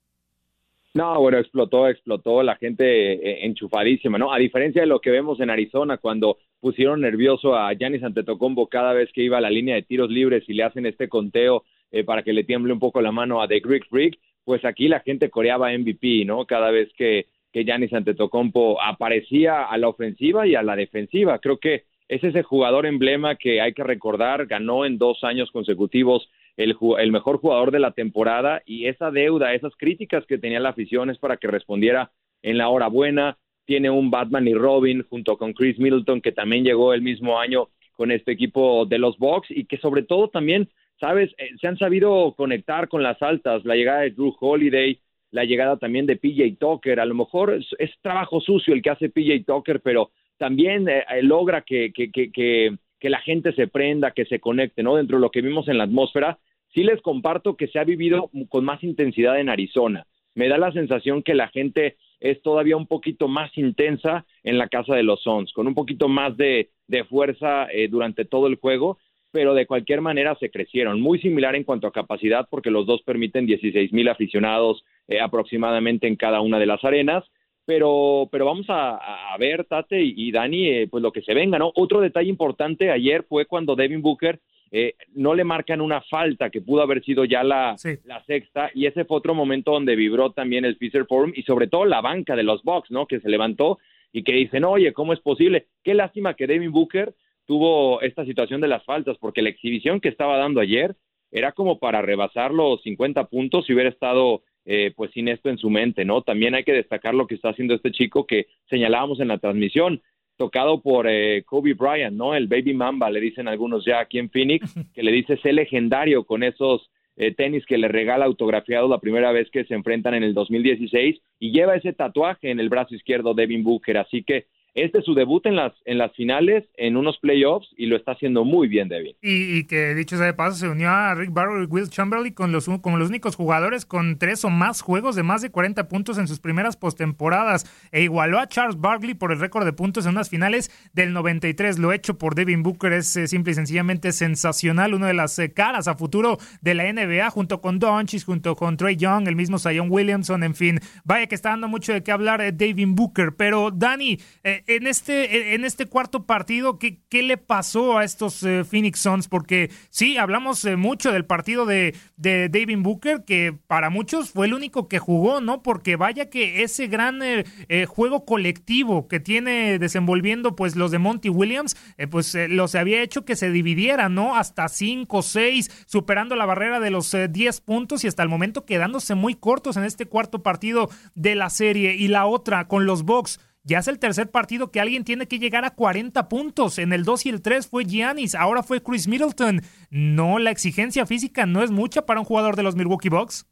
No, 0.95 1.19
bueno, 1.19 1.37
explotó, 1.37 1.87
explotó 1.87 2.41
la 2.41 2.55
gente 2.55 3.13
eh, 3.13 3.45
enchufadísima, 3.45 4.17
¿no? 4.17 4.33
A 4.33 4.37
diferencia 4.37 4.81
de 4.81 4.87
lo 4.87 5.01
que 5.01 5.11
vemos 5.11 5.39
en 5.41 5.49
Arizona 5.49 5.97
cuando 5.97 6.37
pusieron 6.59 7.01
nervioso 7.01 7.55
a 7.55 7.73
Giannis 7.73 8.03
Antetokounmpo 8.03 8.67
cada 8.67 8.93
vez 8.93 9.11
que 9.11 9.21
iba 9.21 9.37
a 9.37 9.41
la 9.41 9.49
línea 9.49 9.75
de 9.75 9.83
tiros 9.83 10.09
libres 10.09 10.45
y 10.47 10.53
le 10.53 10.63
hacen 10.63 10.85
este 10.85 11.09
conteo 11.09 11.65
eh, 11.91 12.03
para 12.03 12.23
que 12.23 12.33
le 12.33 12.45
tiemble 12.45 12.73
un 12.73 12.79
poco 12.79 13.01
la 13.01 13.11
mano 13.11 13.41
a 13.41 13.47
The 13.47 13.59
Greek 13.59 13.87
Freak, 13.89 14.17
pues 14.43 14.63
aquí 14.65 14.87
la 14.87 15.01
gente 15.01 15.29
coreaba 15.29 15.71
MVP, 15.77 16.23
¿no? 16.25 16.45
Cada 16.45 16.71
vez 16.71 16.89
que 16.97 17.27
que 17.55 17.63
Giannis 17.63 17.93
Antetokounmpo 17.93 18.81
aparecía 18.81 19.63
a 19.63 19.77
la 19.77 19.87
ofensiva 19.87 20.45
y 20.45 20.55
a 20.55 20.61
la 20.61 20.75
defensiva. 20.75 21.39
Creo 21.39 21.57
que 21.57 21.85
es 22.09 22.21
ese 22.21 22.43
jugador 22.43 22.85
emblema 22.85 23.37
que 23.37 23.61
hay 23.61 23.71
que 23.71 23.85
recordar, 23.85 24.45
ganó 24.45 24.85
en 24.85 24.97
dos 24.97 25.23
años 25.23 25.51
consecutivos 25.51 26.29
el, 26.57 27.11
mejor 27.11 27.39
jugador 27.39 27.71
de 27.71 27.79
la 27.79 27.91
temporada 27.91 28.61
y 28.65 28.87
esa 28.87 29.11
deuda, 29.11 29.53
esas 29.53 29.75
críticas 29.75 30.25
que 30.25 30.37
tenía 30.37 30.59
la 30.59 30.69
afición 30.69 31.09
es 31.09 31.17
para 31.17 31.37
que 31.37 31.47
respondiera 31.47 32.11
en 32.41 32.57
la 32.57 32.69
hora 32.69 32.87
buena. 32.87 33.37
Tiene 33.65 33.89
un 33.89 34.11
Batman 34.11 34.47
y 34.47 34.53
Robin 34.53 35.03
junto 35.09 35.37
con 35.37 35.53
Chris 35.53 35.79
Middleton 35.79 36.21
que 36.21 36.31
también 36.31 36.63
llegó 36.63 36.93
el 36.93 37.01
mismo 37.01 37.39
año 37.39 37.69
con 37.93 38.11
este 38.11 38.31
equipo 38.31 38.85
de 38.85 38.99
los 38.99 39.17
Bucks 39.17 39.49
y 39.49 39.65
que 39.65 39.77
sobre 39.77 40.03
todo 40.03 40.29
también, 40.29 40.69
sabes, 40.99 41.33
eh, 41.37 41.49
se 41.59 41.67
han 41.67 41.77
sabido 41.77 42.33
conectar 42.37 42.87
con 42.87 43.03
las 43.03 43.21
altas, 43.21 43.65
la 43.65 43.75
llegada 43.75 44.01
de 44.01 44.11
Drew 44.11 44.35
Holiday, 44.39 44.99
la 45.31 45.45
llegada 45.45 45.77
también 45.77 46.05
de 46.05 46.17
PJ 46.17 46.57
Tucker, 46.59 46.99
a 46.99 47.05
lo 47.05 47.15
mejor 47.15 47.57
es, 47.79 47.91
trabajo 48.01 48.39
sucio 48.39 48.73
el 48.73 48.81
que 48.81 48.91
hace 48.91 49.09
PJ 49.09 49.43
Tucker, 49.45 49.81
pero 49.81 50.11
también 50.37 50.87
eh, 50.87 51.03
eh, 51.09 51.23
logra 51.23 51.61
que, 51.61 51.91
que, 51.93 52.11
que, 52.11 52.77
que 53.05 53.09
la 53.09 53.19
gente 53.19 53.53
se 53.53 53.67
prenda, 53.67 54.11
que 54.11 54.25
se 54.25 54.39
conecte, 54.39 54.83
¿no? 54.83 54.95
Dentro 54.95 55.17
de 55.17 55.21
lo 55.21 55.31
que 55.31 55.41
vimos 55.41 55.67
en 55.67 55.77
la 55.77 55.83
atmósfera, 55.83 56.39
sí 56.75 56.83
les 56.83 57.01
comparto 57.01 57.55
que 57.55 57.67
se 57.67 57.79
ha 57.79 57.83
vivido 57.83 58.29
con 58.49 58.65
más 58.65 58.83
intensidad 58.83 59.39
en 59.39 59.49
Arizona. 59.49 60.05
Me 60.35 60.49
da 60.49 60.57
la 60.57 60.73
sensación 60.73 61.23
que 61.23 61.33
la 61.33 61.47
gente 61.47 61.95
es 62.19 62.41
todavía 62.41 62.75
un 62.75 62.85
poquito 62.85 63.29
más 63.29 63.57
intensa 63.57 64.25
en 64.43 64.57
la 64.57 64.67
casa 64.67 64.93
de 64.93 65.03
los 65.03 65.23
Suns, 65.23 65.53
con 65.53 65.67
un 65.67 65.73
poquito 65.73 66.09
más 66.09 66.35
de, 66.35 66.69
fuerza 67.09 67.67
eh, 67.71 67.87
durante 67.87 68.25
todo 68.25 68.47
el 68.47 68.57
juego, 68.57 68.97
pero 69.31 69.53
de 69.53 69.65
cualquier 69.65 70.01
manera 70.01 70.35
se 70.39 70.49
crecieron. 70.49 70.99
Muy 71.01 71.19
similar 71.19 71.55
en 71.55 71.63
cuanto 71.63 71.87
a 71.87 71.93
capacidad, 71.93 72.47
porque 72.49 72.69
los 72.69 72.85
dos 72.85 73.01
permiten 73.03 73.45
16 73.45 73.93
mil 73.93 74.09
aficionados 74.09 74.83
eh, 75.07 75.19
aproximadamente 75.21 76.07
en 76.07 76.17
cada 76.17 76.41
una 76.41 76.59
de 76.59 76.65
las 76.65 76.83
arenas. 76.83 77.23
Pero, 77.65 78.29
pero 78.31 78.45
vamos 78.45 78.67
a, 78.69 78.99
ver, 79.39 79.65
Tate 79.65 79.99
y, 79.99 80.31
Dani, 80.31 80.67
eh, 80.69 80.87
pues 80.87 81.01
lo 81.01 81.11
que 81.11 81.23
se 81.23 81.33
venga, 81.33 81.57
¿no? 81.57 81.71
Otro 81.75 81.99
detalle 81.99 82.29
importante 82.29 82.91
ayer 82.91 83.23
fue 83.27 83.45
cuando 83.45 83.75
Devin 83.75 84.03
Booker 84.03 84.39
eh, 84.71 84.95
no 85.13 85.33
le 85.35 85.43
marcan 85.43 85.81
una 85.81 86.01
falta 86.01 86.49
que 86.49 86.61
pudo 86.61 86.81
haber 86.81 87.03
sido 87.03 87.25
ya 87.25 87.43
la, 87.43 87.75
la, 88.03 88.23
sexta 88.25 88.71
y 88.73 88.87
ese 88.87 89.05
fue 89.05 89.17
otro 89.17 89.33
momento 89.33 89.71
donde 89.71 89.95
vibró 89.95 90.31
también 90.31 90.65
el 90.65 90.77
Fisher 90.77 91.05
Forum 91.05 91.31
y 91.35 91.43
sobre 91.43 91.67
todo 91.67 91.85
la 91.85 92.01
banca 92.01 92.35
de 92.35 92.43
los 92.43 92.63
Bucks, 92.63 92.91
¿no? 92.91 93.05
Que 93.05 93.19
se 93.19 93.29
levantó 93.29 93.79
y 94.11 94.23
que 94.23 94.33
dicen, 94.33 94.63
oye, 94.63 94.93
¿cómo 94.93 95.13
es 95.13 95.19
posible? 95.19 95.67
Qué 95.83 95.93
lástima 95.93 96.33
que 96.33 96.47
Devin 96.47 96.71
Booker 96.71 97.13
tuvo 97.45 98.01
esta 98.01 98.25
situación 98.25 98.61
de 98.61 98.67
las 98.67 98.83
faltas, 98.83 99.17
porque 99.19 99.41
la 99.41 99.49
exhibición 99.49 99.99
que 99.99 100.09
estaba 100.09 100.37
dando 100.37 100.61
ayer 100.61 100.95
era 101.31 101.51
como 101.51 101.79
para 101.79 102.01
rebasar 102.01 102.51
los 102.51 102.81
50 102.83 103.25
puntos 103.25 103.65
si 103.65 103.73
hubiera 103.73 103.89
estado 103.89 104.41
eh, 104.65 104.93
pues 104.95 105.11
sin 105.11 105.27
esto 105.27 105.49
en 105.49 105.57
su 105.57 105.69
mente, 105.69 106.05
¿no? 106.05 106.21
También 106.21 106.55
hay 106.55 106.63
que 106.63 106.73
destacar 106.73 107.13
lo 107.13 107.27
que 107.27 107.35
está 107.35 107.49
haciendo 107.49 107.75
este 107.75 107.91
chico 107.91 108.25
que 108.25 108.47
señalábamos 108.67 109.19
en 109.19 109.27
la 109.27 109.37
transmisión, 109.37 110.01
tocado 110.37 110.81
por 110.81 111.07
eh, 111.07 111.43
Kobe 111.45 111.73
Bryant, 111.73 112.15
¿no? 112.15 112.35
El 112.35 112.47
Baby 112.47 112.73
Mamba, 112.73 113.09
le 113.09 113.21
dicen 113.21 113.47
algunos 113.47 113.85
ya 113.85 113.99
aquí 113.99 114.19
en 114.19 114.29
Phoenix, 114.29 114.73
que 114.93 115.03
le 115.03 115.11
dice 115.11 115.37
ser 115.37 115.55
legendario 115.55 116.25
con 116.25 116.43
esos 116.43 116.89
eh, 117.17 117.33
tenis 117.33 117.65
que 117.65 117.77
le 117.77 117.87
regala 117.87 118.25
autografiado 118.25 118.87
la 118.89 118.99
primera 118.99 119.31
vez 119.31 119.49
que 119.49 119.63
se 119.65 119.73
enfrentan 119.73 120.15
en 120.15 120.23
el 120.23 120.33
2016 120.33 121.21
y 121.39 121.51
lleva 121.51 121.75
ese 121.75 121.93
tatuaje 121.93 122.51
en 122.51 122.59
el 122.59 122.69
brazo 122.69 122.93
izquierdo 122.93 123.33
Devin 123.33 123.63
Booker, 123.63 123.97
así 123.97 124.23
que 124.23 124.47
este 124.75 124.99
es 124.99 125.05
su 125.05 125.13
debut 125.13 125.45
en 125.45 125.55
las, 125.55 125.71
en 125.85 125.97
las 125.97 126.13
finales, 126.13 126.65
en 126.75 126.97
unos 126.97 127.17
playoffs, 127.19 127.67
y 127.77 127.85
lo 127.85 127.95
está 127.95 128.11
haciendo 128.11 128.43
muy 128.43 128.67
bien, 128.67 128.89
Devin. 128.89 129.15
Y, 129.21 129.63
que, 129.67 129.95
dicho 129.95 130.17
sea 130.17 130.25
de 130.25 130.33
paso, 130.33 130.57
se 130.57 130.67
unió 130.67 130.89
a 130.89 131.15
Rick 131.15 131.31
Barrow 131.31 131.63
y 131.63 131.65
Will 131.65 131.89
Chamberlain 131.89 132.33
con 132.33 132.51
los, 132.51 132.65
como 132.81 132.97
los 132.97 133.07
únicos 133.07 133.37
jugadores 133.37 133.85
con 133.85 134.17
tres 134.19 134.43
o 134.43 134.49
más 134.49 134.81
juegos 134.81 135.15
de 135.15 135.23
más 135.23 135.41
de 135.41 135.49
40 135.49 135.87
puntos 135.87 136.17
en 136.17 136.27
sus 136.27 136.41
primeras 136.41 136.75
postemporadas, 136.75 137.65
e 137.93 138.03
igualó 138.03 138.37
a 138.37 138.47
Charles 138.47 138.77
Barkley 138.77 139.13
por 139.13 139.31
el 139.31 139.39
récord 139.39 139.63
de 139.63 139.71
puntos 139.71 140.05
en 140.05 140.11
unas 140.11 140.29
finales 140.29 140.69
del 140.91 141.13
93. 141.13 141.79
Lo 141.79 141.93
hecho 141.93 142.17
por 142.17 142.35
Devin 142.35 142.61
Booker 142.61 142.91
es 142.91 143.15
eh, 143.15 143.27
simple 143.27 143.53
y 143.53 143.55
sencillamente 143.55 144.11
sensacional, 144.11 144.93
una 144.93 145.07
de 145.07 145.13
las 145.13 145.39
eh, 145.39 145.53
caras 145.53 145.87
a 145.87 145.95
futuro 145.95 146.37
de 146.59 146.75
la 146.75 146.91
NBA, 146.91 147.29
junto 147.29 147.61
con 147.61 147.79
Doncic, 147.79 148.25
junto 148.25 148.57
con 148.57 148.75
Trey 148.75 148.97
Young, 148.97 149.29
el 149.29 149.37
mismo 149.37 149.57
Zion 149.57 149.87
Williamson, 149.89 150.43
en 150.43 150.53
fin. 150.53 150.79
Vaya 151.05 151.27
que 151.27 151.35
está 151.35 151.51
dando 151.51 151.69
mucho 151.69 151.93
de 151.93 152.03
qué 152.03 152.11
hablar 152.11 152.41
eh, 152.41 152.51
Devin 152.51 152.93
Booker, 152.93 153.35
pero 153.37 153.71
Dani, 153.71 154.19
en 154.67 154.87
este, 154.87 155.53
en 155.53 155.65
este 155.65 155.85
cuarto 155.85 156.25
partido, 156.25 156.79
¿qué, 156.79 156.99
qué 157.09 157.23
le 157.23 157.37
pasó 157.37 157.97
a 157.97 158.03
estos 158.03 158.41
eh, 158.43 158.63
Phoenix 158.63 158.99
Suns? 158.99 159.27
Porque 159.27 159.69
sí, 159.89 160.17
hablamos 160.17 160.65
eh, 160.65 160.75
mucho 160.75 161.11
del 161.11 161.25
partido 161.25 161.65
de, 161.65 161.95
de 162.17 162.49
David 162.49 162.79
Booker, 162.79 163.23
que 163.25 163.55
para 163.67 163.89
muchos 163.89 164.31
fue 164.31 164.47
el 164.47 164.53
único 164.53 164.87
que 164.87 164.99
jugó, 164.99 165.41
¿no? 165.41 165.61
Porque 165.61 165.95
vaya 165.95 166.29
que 166.29 166.63
ese 166.63 166.87
gran 166.87 167.19
eh, 167.21 167.45
juego 167.87 168.25
colectivo 168.25 169.07
que 169.07 169.19
tiene 169.19 169.79
desenvolviendo 169.79 170.55
pues 170.55 170.75
los 170.75 170.91
de 170.91 170.99
Monty 170.99 171.29
Williams, 171.29 171.77
pues 172.09 172.35
los 172.49 172.75
había 172.75 173.01
hecho 173.01 173.25
que 173.25 173.35
se 173.35 173.51
dividiera, 173.51 174.09
¿no? 174.09 174.35
Hasta 174.35 174.67
5, 174.67 175.21
6, 175.21 175.85
superando 175.85 176.35
la 176.35 176.45
barrera 176.45 176.79
de 176.79 176.91
los 176.91 177.15
10 177.29 177.61
puntos 177.61 178.03
y 178.03 178.07
hasta 178.07 178.23
el 178.23 178.29
momento 178.29 178.65
quedándose 178.65 179.15
muy 179.15 179.35
cortos 179.35 179.77
en 179.77 179.83
este 179.83 180.05
cuarto 180.05 180.43
partido 180.43 180.89
de 181.13 181.35
la 181.35 181.49
serie. 181.49 181.95
Y 181.95 182.07
la 182.07 182.25
otra 182.25 182.67
con 182.67 182.85
los 182.85 183.03
Bucks 183.03 183.39
ya 183.65 183.79
es 183.79 183.87
el 183.87 183.99
tercer 183.99 184.29
partido 184.29 184.71
que 184.71 184.79
alguien 184.79 185.03
tiene 185.03 185.27
que 185.27 185.39
llegar 185.39 185.65
a 185.65 185.71
40 185.71 186.29
puntos. 186.29 186.77
En 186.77 186.93
el 186.93 187.03
2 187.03 187.25
y 187.25 187.29
el 187.29 187.41
3 187.41 187.67
fue 187.67 187.83
Giannis, 187.83 188.35
ahora 188.35 188.61
fue 188.61 188.81
Chris 188.81 189.07
Middleton. 189.07 189.61
No, 189.89 190.37
la 190.37 190.51
exigencia 190.51 191.07
física 191.07 191.47
no 191.47 191.63
es 191.63 191.71
mucha 191.71 192.05
para 192.05 192.19
un 192.19 192.25
jugador 192.25 192.55
de 192.55 192.63
los 192.63 192.75
Milwaukee 192.75 193.09
Bucks. 193.09 193.49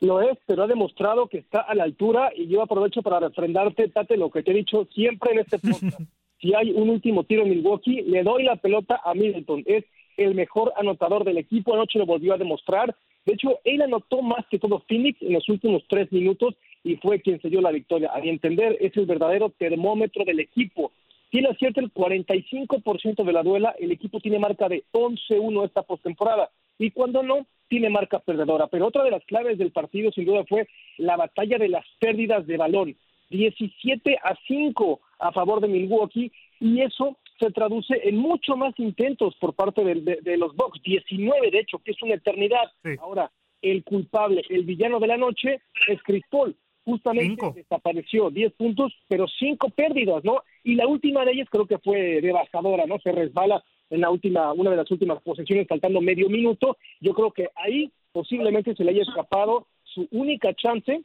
Lo 0.00 0.20
es, 0.20 0.38
pero 0.46 0.62
ha 0.62 0.66
demostrado 0.66 1.26
que 1.28 1.38
está 1.38 1.60
a 1.60 1.74
la 1.74 1.84
altura 1.84 2.30
y 2.36 2.48
yo 2.48 2.62
aprovecho 2.62 3.02
para 3.02 3.20
refrendarte, 3.20 3.88
Tate, 3.88 4.16
lo 4.16 4.30
que 4.30 4.42
te 4.42 4.50
he 4.50 4.54
dicho 4.54 4.86
siempre 4.94 5.32
en 5.32 5.38
este 5.40 5.58
podcast. 5.58 6.00
si 6.40 6.54
hay 6.54 6.72
un 6.72 6.90
último 6.90 7.24
tiro 7.24 7.42
en 7.42 7.50
Milwaukee, 7.50 8.02
le 8.02 8.22
doy 8.22 8.44
la 8.44 8.56
pelota 8.56 9.00
a 9.04 9.14
Middleton. 9.14 9.62
Es 9.66 9.84
el 10.16 10.34
mejor 10.34 10.72
anotador 10.76 11.24
del 11.24 11.38
equipo, 11.38 11.74
anoche 11.74 11.98
lo 11.98 12.06
volvió 12.06 12.34
a 12.34 12.38
demostrar. 12.38 12.94
De 13.24 13.34
hecho, 13.34 13.58
él 13.64 13.82
anotó 13.82 14.22
más 14.22 14.46
que 14.50 14.58
todo 14.58 14.82
Phoenix 14.88 15.20
en 15.22 15.34
los 15.34 15.48
últimos 15.48 15.82
tres 15.88 16.10
minutos 16.12 16.56
y 16.82 16.96
fue 16.96 17.20
quien 17.20 17.40
se 17.40 17.48
dio 17.48 17.60
la 17.60 17.70
victoria. 17.70 18.10
A 18.12 18.20
mi 18.20 18.28
entender, 18.28 18.76
es 18.80 18.96
el 18.96 19.06
verdadero 19.06 19.50
termómetro 19.50 20.24
del 20.24 20.40
equipo. 20.40 20.92
Tiene 21.30 21.48
acierto 21.48 21.80
el 21.80 21.92
45% 21.92 23.24
de 23.24 23.32
la 23.32 23.42
duela, 23.42 23.74
el 23.78 23.92
equipo 23.92 24.20
tiene 24.20 24.38
marca 24.38 24.68
de 24.68 24.84
11-1 24.92 25.64
esta 25.64 25.82
postemporada 25.82 26.50
y 26.78 26.90
cuando 26.90 27.22
no, 27.22 27.46
tiene 27.68 27.88
marca 27.88 28.18
perdedora. 28.18 28.66
Pero 28.66 28.88
otra 28.88 29.04
de 29.04 29.12
las 29.12 29.24
claves 29.24 29.56
del 29.56 29.70
partido, 29.70 30.10
sin 30.10 30.24
duda, 30.24 30.44
fue 30.48 30.68
la 30.98 31.16
batalla 31.16 31.56
de 31.56 31.68
las 31.68 31.84
pérdidas 32.00 32.46
de 32.46 32.56
balón. 32.56 32.96
17 33.30 34.18
a 34.22 34.34
5 34.48 35.00
a 35.20 35.32
favor 35.32 35.60
de 35.60 35.68
Milwaukee 35.68 36.32
y 36.58 36.80
eso 36.80 37.16
se 37.38 37.50
traduce 37.52 38.08
en 38.08 38.16
mucho 38.16 38.56
más 38.56 38.74
intentos 38.78 39.34
por 39.36 39.54
parte 39.54 39.82
de, 39.84 40.36
los 40.36 40.54
Bucks, 40.56 40.82
19 40.82 41.50
de 41.50 41.60
hecho, 41.60 41.78
que 41.78 41.92
es 41.92 42.02
una 42.02 42.14
eternidad. 42.14 42.72
Ahora, 43.00 43.30
el 43.62 43.84
culpable, 43.84 44.42
el 44.48 44.64
villano 44.64 44.98
de 44.98 45.06
la 45.06 45.16
noche 45.16 45.60
es 45.86 46.02
Chris 46.02 46.24
Paul, 46.28 46.56
justamente 46.90 47.52
desapareció 47.54 48.30
10 48.30 48.52
puntos, 48.54 48.92
pero 49.08 49.26
5 49.28 49.70
pérdidas, 49.70 50.24
¿no? 50.24 50.42
Y 50.64 50.74
la 50.74 50.86
última 50.86 51.24
de 51.24 51.32
ellas 51.32 51.48
creo 51.50 51.66
que 51.66 51.78
fue 51.78 52.20
devastadora, 52.20 52.86
¿no? 52.86 52.98
Se 52.98 53.12
resbala 53.12 53.62
en 53.90 54.00
la 54.00 54.10
última, 54.10 54.52
una 54.52 54.70
de 54.70 54.76
las 54.76 54.90
últimas 54.90 55.22
posesiones, 55.22 55.68
faltando 55.68 56.00
medio 56.00 56.28
minuto. 56.28 56.76
Yo 57.00 57.12
creo 57.14 57.30
que 57.30 57.48
ahí 57.54 57.90
posiblemente 58.12 58.74
se 58.74 58.84
le 58.84 58.90
haya 58.90 59.02
escapado 59.02 59.66
su 59.84 60.08
única 60.10 60.52
chance, 60.54 61.02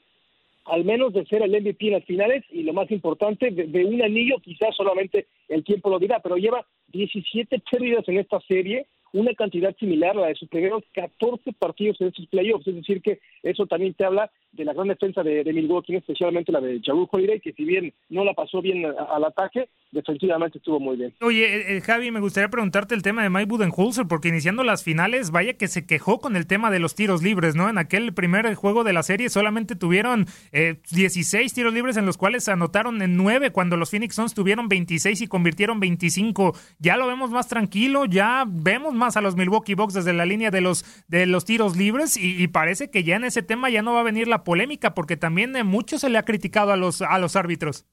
al 0.65 0.83
menos 0.83 1.13
de 1.13 1.25
ser 1.25 1.43
el 1.43 1.51
MVP 1.51 1.87
en 1.87 1.93
las 1.93 2.05
finales 2.05 2.43
y 2.51 2.63
lo 2.63 2.73
más 2.73 2.89
importante, 2.89 3.51
de, 3.51 3.65
de 3.65 3.85
un 3.85 4.01
anillo, 4.01 4.37
quizás 4.41 4.75
solamente 4.75 5.27
el 5.47 5.63
tiempo 5.63 5.89
lo 5.89 5.99
dirá, 5.99 6.19
pero 6.19 6.37
lleva 6.37 6.65
17 6.87 7.61
pérdidas 7.71 8.07
en 8.07 8.17
esta 8.17 8.39
serie 8.41 8.87
una 9.13 9.33
cantidad 9.33 9.75
similar 9.77 10.17
a 10.17 10.21
la 10.21 10.27
de 10.27 10.35
sus 10.35 10.49
primeros 10.49 10.83
14 10.93 11.53
partidos 11.53 11.99
en 12.01 12.07
estos 12.07 12.27
playoffs. 12.27 12.67
Es 12.67 12.75
decir, 12.75 13.01
que 13.01 13.19
eso 13.43 13.65
también 13.65 13.93
te 13.93 14.05
habla 14.05 14.31
de 14.51 14.65
la 14.65 14.73
gran 14.73 14.87
defensa 14.87 15.23
de, 15.23 15.43
de 15.43 15.53
Milwaukee, 15.53 15.95
especialmente 15.95 16.51
la 16.51 16.61
de 16.61 16.81
Jaru 16.83 17.07
Holiday, 17.11 17.39
que 17.39 17.53
si 17.53 17.65
bien 17.65 17.93
no 18.09 18.23
la 18.23 18.33
pasó 18.33 18.61
bien 18.61 18.85
al 18.85 19.23
ataque, 19.23 19.69
defensivamente 19.91 20.57
estuvo 20.57 20.79
muy 20.79 20.97
bien. 20.97 21.13
Oye, 21.21 21.45
eh, 21.45 21.77
eh, 21.77 21.81
Javi, 21.81 22.11
me 22.11 22.19
gustaría 22.19 22.49
preguntarte 22.49 22.95
el 22.95 23.01
tema 23.01 23.23
de 23.23 23.29
Mike 23.29 23.47
Budenholzer, 23.47 24.07
porque 24.07 24.29
iniciando 24.29 24.63
las 24.63 24.83
finales, 24.83 25.31
vaya 25.31 25.53
que 25.53 25.67
se 25.67 25.85
quejó 25.85 26.19
con 26.19 26.35
el 26.35 26.47
tema 26.47 26.71
de 26.71 26.79
los 26.79 26.95
tiros 26.95 27.23
libres, 27.23 27.55
¿no? 27.55 27.69
En 27.69 27.77
aquel 27.77 28.13
primer 28.13 28.53
juego 28.55 28.83
de 28.83 28.93
la 28.93 29.03
serie 29.03 29.29
solamente 29.29 29.75
tuvieron 29.75 30.25
16 30.51 31.51
eh, 31.51 31.55
tiros 31.55 31.73
libres 31.73 31.97
en 31.97 32.05
los 32.05 32.17
cuales 32.17 32.47
anotaron 32.47 33.01
en 33.01 33.17
9 33.17 33.51
cuando 33.51 33.77
los 33.77 33.89
Phoenix 33.89 34.15
Suns 34.15 34.33
tuvieron 34.33 34.67
26 34.67 35.21
y 35.21 35.27
convirtieron 35.27 35.79
25. 35.79 36.53
Ya 36.79 36.97
lo 36.97 37.07
vemos 37.07 37.31
más 37.31 37.47
tranquilo, 37.47 38.05
ya 38.05 38.45
vemos 38.47 38.93
a 39.05 39.21
los 39.21 39.35
Milwaukee 39.35 39.75
Bucks 39.75 39.93
desde 39.93 40.13
la 40.13 40.25
línea 40.25 40.51
de 40.51 40.61
los, 40.61 40.83
de 41.07 41.25
los 41.25 41.45
tiros 41.45 41.77
libres 41.77 42.17
y, 42.17 42.47
parece 42.47 42.89
que 42.89 43.03
ya 43.03 43.15
en 43.15 43.23
ese 43.23 43.43
tema 43.43 43.69
ya 43.69 43.81
no 43.81 43.93
va 43.93 44.01
a 44.01 44.03
venir 44.03 44.27
la 44.27 44.43
polémica 44.43 44.93
porque 44.93 45.17
también 45.17 45.53
mucho 45.65 45.97
se 45.97 46.09
le 46.09 46.17
ha 46.17 46.23
criticado 46.23 46.71
a 46.71 46.77
los, 46.77 47.01
a 47.01 47.17
los 47.19 47.35
árbitros. 47.35 47.85